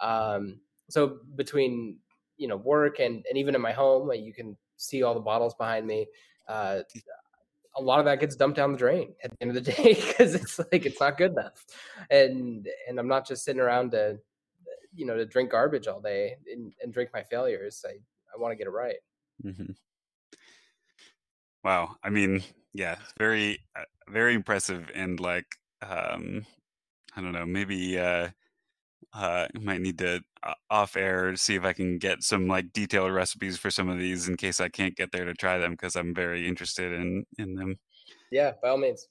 [0.00, 1.98] Um, so between
[2.36, 5.20] you know work and and even in my home, like you can see all the
[5.20, 6.06] bottles behind me.
[6.48, 6.80] Uh,
[7.78, 9.94] a lot of that gets dumped down the drain at the end of the day
[9.94, 11.64] because it's like it's not good enough,
[12.10, 14.18] and and I'm not just sitting around to
[14.94, 17.84] you know to drink garbage all day and, and drink my failures.
[17.86, 17.92] I
[18.34, 18.96] I want to get it right.
[19.44, 19.72] Mm-hmm.
[21.66, 21.96] Wow.
[22.04, 24.88] I mean, yeah, very, uh, very impressive.
[24.94, 25.46] And like,
[25.82, 26.46] um,
[27.16, 28.28] I don't know, maybe uh,
[29.16, 32.72] uh, I might need to uh, off air see if I can get some like
[32.72, 35.72] detailed recipes for some of these in case I can't get there to try them
[35.72, 37.76] because I'm very interested in in them.
[38.30, 39.08] Yeah, by all means.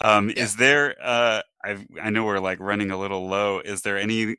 [0.00, 0.44] Um, Yeah.
[0.44, 0.96] is there?
[1.00, 3.60] Uh, I I know we're like running a little low.
[3.60, 4.36] Is there any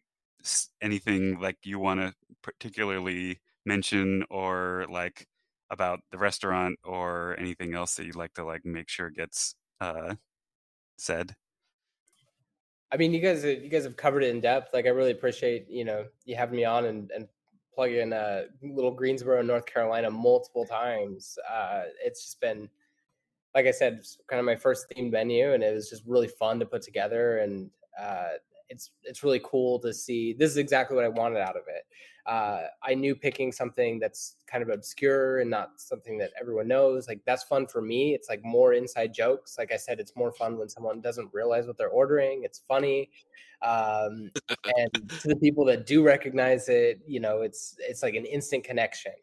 [0.82, 2.14] anything like you want to
[2.44, 5.28] particularly mention or like
[5.72, 10.16] about the restaurant or anything else that you'd like to like make sure gets uh
[10.98, 11.36] said?
[12.96, 14.74] I mean, you guys, you guys have covered it in depth.
[14.74, 17.28] Like, I really appreciate you know you having me on and, and
[17.74, 21.38] plug in uh, little Greensboro, North Carolina, multiple times.
[21.54, 22.70] Uh, it's just been,
[23.54, 26.58] like I said, kind of my first themed venue, and it was just really fun
[26.62, 27.40] to put together.
[27.40, 27.70] And
[28.02, 28.36] uh,
[28.70, 30.34] it's it's really cool to see.
[30.34, 31.86] This is exactly what I wanted out of it.
[32.26, 37.08] Uh, I knew picking something that's kind of obscure and not something that everyone knows.
[37.08, 38.16] Like that's fun for me.
[38.16, 39.58] It's like more inside jokes.
[39.60, 42.42] Like I said, it's more fun when someone doesn't realize what they're ordering.
[42.44, 43.12] It's funny.
[43.62, 44.32] Um,
[44.78, 48.64] and to the people that do recognize it, you know, it's it's like an instant
[48.64, 49.14] connection.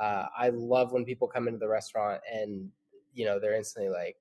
[0.00, 2.68] Uh, I love when people come into the restaurant and
[3.14, 4.16] you know they're instantly like,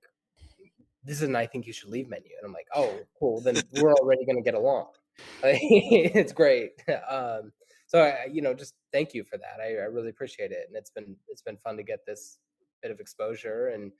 [1.03, 3.41] "This is an I think you should leave menu," and I'm like, "Oh, cool.
[3.41, 4.87] Then we're already going to get along."
[5.43, 6.71] it's great.
[7.09, 7.51] Um,
[7.87, 9.59] so I, you know, just thank you for that.
[9.61, 12.37] I, I, really appreciate it, and it's been it's been fun to get this
[12.81, 13.69] bit of exposure.
[13.69, 13.91] And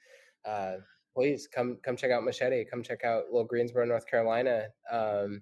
[0.46, 0.78] uh,
[1.16, 2.66] please come come check out Machete.
[2.66, 4.68] Come check out Little Greensboro, North Carolina.
[4.92, 5.42] Um,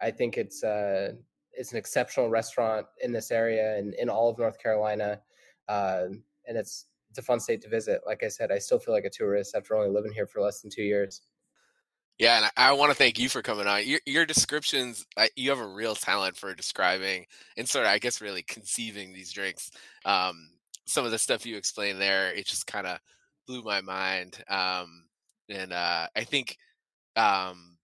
[0.00, 1.12] I think it's uh,
[1.52, 5.20] it's an exceptional restaurant in this area and in all of North Carolina,
[5.68, 6.04] uh,
[6.46, 8.00] and it's it's a fun state to visit.
[8.06, 10.62] Like I said, I still feel like a tourist after only living here for less
[10.62, 11.20] than two years.
[12.18, 13.86] Yeah, and I, I want to thank you for coming on.
[13.86, 17.26] Your, your descriptions, I, you have a real talent for describing
[17.58, 19.70] and sort of, I guess, really conceiving these drinks.
[20.06, 20.48] Um,
[20.86, 22.98] some of the stuff you explained there, it just kind of
[23.46, 24.42] blew my mind.
[24.48, 25.04] Um,
[25.50, 26.56] and uh, I think,
[27.14, 27.76] um,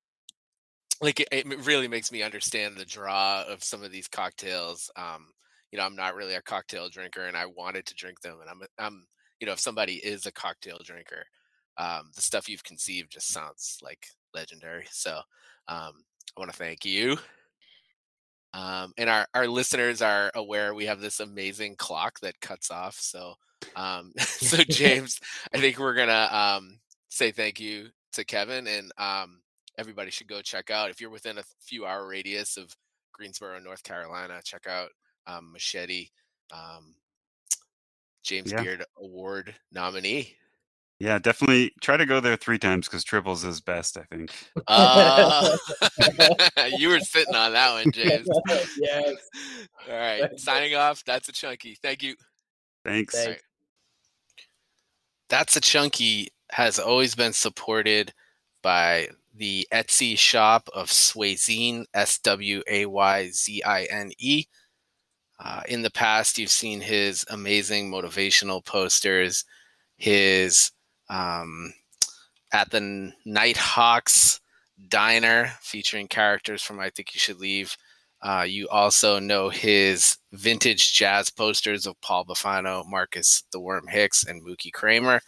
[1.02, 4.90] like, it, it, really makes me understand the draw of some of these cocktails.
[4.96, 5.26] Um,
[5.70, 8.48] you know, I'm not really a cocktail drinker, and I wanted to drink them, and
[8.48, 9.06] I'm, I'm,
[9.40, 11.24] you know, if somebody is a cocktail drinker,
[11.76, 14.86] um, the stuff you've conceived just sounds like legendary.
[14.90, 15.16] So
[15.68, 15.92] um,
[16.36, 17.18] I want to thank you.
[18.54, 22.94] Um, and our, our listeners are aware we have this amazing clock that cuts off.
[22.94, 23.34] So,
[23.76, 25.20] um, so James,
[25.54, 29.40] I think we're gonna um, say thank you to Kevin, and um,
[29.76, 32.74] everybody should go check out if you're within a few hour radius of
[33.12, 34.40] Greensboro, North Carolina.
[34.42, 34.90] Check out
[35.26, 36.08] um, Machete,
[36.52, 36.94] um,
[38.28, 38.62] James yeah.
[38.62, 40.36] Beard Award nominee.
[41.00, 44.32] Yeah, definitely try to go there three times because triples is best, I think.
[44.66, 45.56] Uh,
[46.76, 48.28] you were sitting on that one, James.
[48.78, 49.16] yes.
[49.88, 50.38] All right.
[50.38, 51.02] Signing off.
[51.06, 51.78] That's a chunky.
[51.80, 52.16] Thank you.
[52.84, 53.14] Thanks.
[53.14, 53.42] Thanks.
[55.30, 58.12] That's a chunky has always been supported
[58.62, 64.44] by the Etsy shop of Swayzine, S W A Y Z I N E.
[65.40, 69.44] Uh, in the past, you've seen his amazing motivational posters,
[69.96, 70.72] his
[71.08, 71.72] um,
[72.52, 74.40] at the Nighthawks
[74.88, 77.76] Diner, featuring characters from I Think You Should Leave.
[78.20, 84.24] Uh, you also know his vintage jazz posters of Paul Bufano, Marcus the Worm Hicks,
[84.24, 85.20] and Mookie Kramer.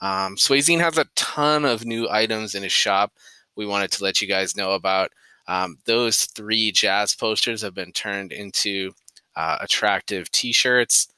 [0.00, 3.12] Um, has a ton of new items in his shop.
[3.54, 5.10] We wanted to let you guys know about.
[5.46, 8.92] Um, those three jazz posters have been turned into
[9.36, 11.08] uh, attractive T-shirts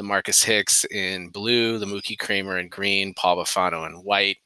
[0.00, 4.38] the Marcus Hicks in blue, the Mookie Kramer in green, Paul Bufano in white.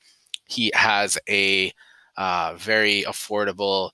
[0.47, 1.73] He has a
[2.17, 3.91] uh, very affordable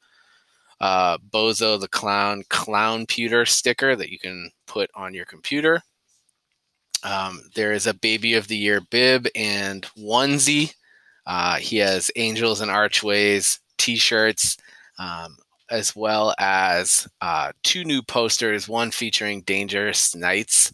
[0.80, 5.82] uh, Bozo the Clown Clown Pewter sticker that you can put on your computer.
[7.02, 10.72] Um, there is a Baby of the Year bib and onesie.
[11.26, 14.56] Uh, he has Angels and Archways t shirts,
[14.98, 15.36] um,
[15.70, 20.72] as well as uh, two new posters one featuring Dangerous Nights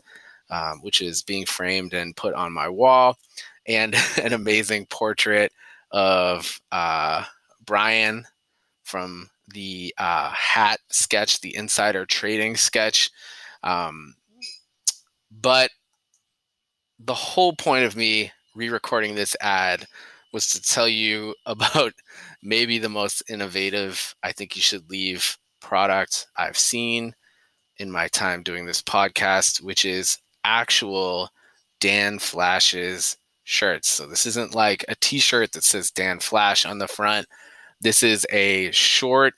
[0.51, 3.19] um, which is being framed and put on my wall,
[3.67, 5.53] and an amazing portrait
[5.91, 7.25] of uh,
[7.65, 8.25] Brian
[8.85, 13.11] from the uh, hat sketch, the insider trading sketch.
[13.63, 14.15] Um,
[15.31, 15.71] but
[16.99, 19.87] the whole point of me re-recording this ad
[20.37, 21.95] was to tell you about
[22.43, 27.15] maybe the most innovative I think you should leave product I've seen
[27.79, 31.31] in my time doing this podcast, which is actual
[31.81, 33.89] Dan Flashes shirts.
[33.89, 37.27] So this isn't like a t-shirt that says Dan Flash on the front.
[37.81, 39.35] This is a short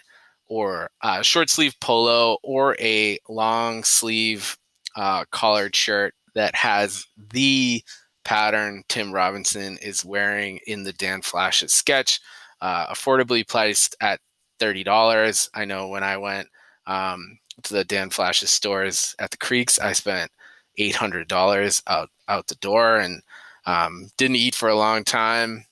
[0.47, 4.59] or uh, short sleeve polo or a long sleeve
[4.97, 7.85] uh, collared shirt that has the
[8.29, 12.21] pattern Tim Robinson is wearing in the Dan Flashes sketch.
[12.61, 14.21] Uh, affordably priced at
[14.61, 15.49] $30.
[15.55, 16.47] I know when I went
[16.87, 20.31] um, to the Dan Flashes stores at the Creeks, I spent
[20.77, 23.23] eight hundred dollars out out the door, and
[23.65, 25.65] um, didn't eat for a long time,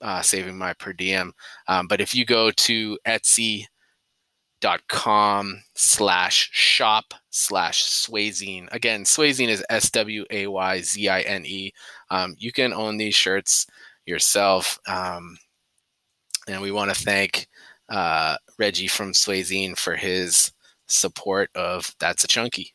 [0.00, 1.34] uh, saving my per diem.
[1.66, 2.98] Um, but if you go to
[4.60, 11.44] Etsy.com slash shop slash Swayzine, again, Swayzine is S W A Y Z I N
[11.46, 11.72] E.
[12.10, 13.66] Um, you can own these shirts
[14.06, 15.38] yourself, um,
[16.48, 17.48] and we want to thank
[17.88, 20.52] uh, Reggie from Swayzine for his
[20.86, 22.74] support of That's a Chunky.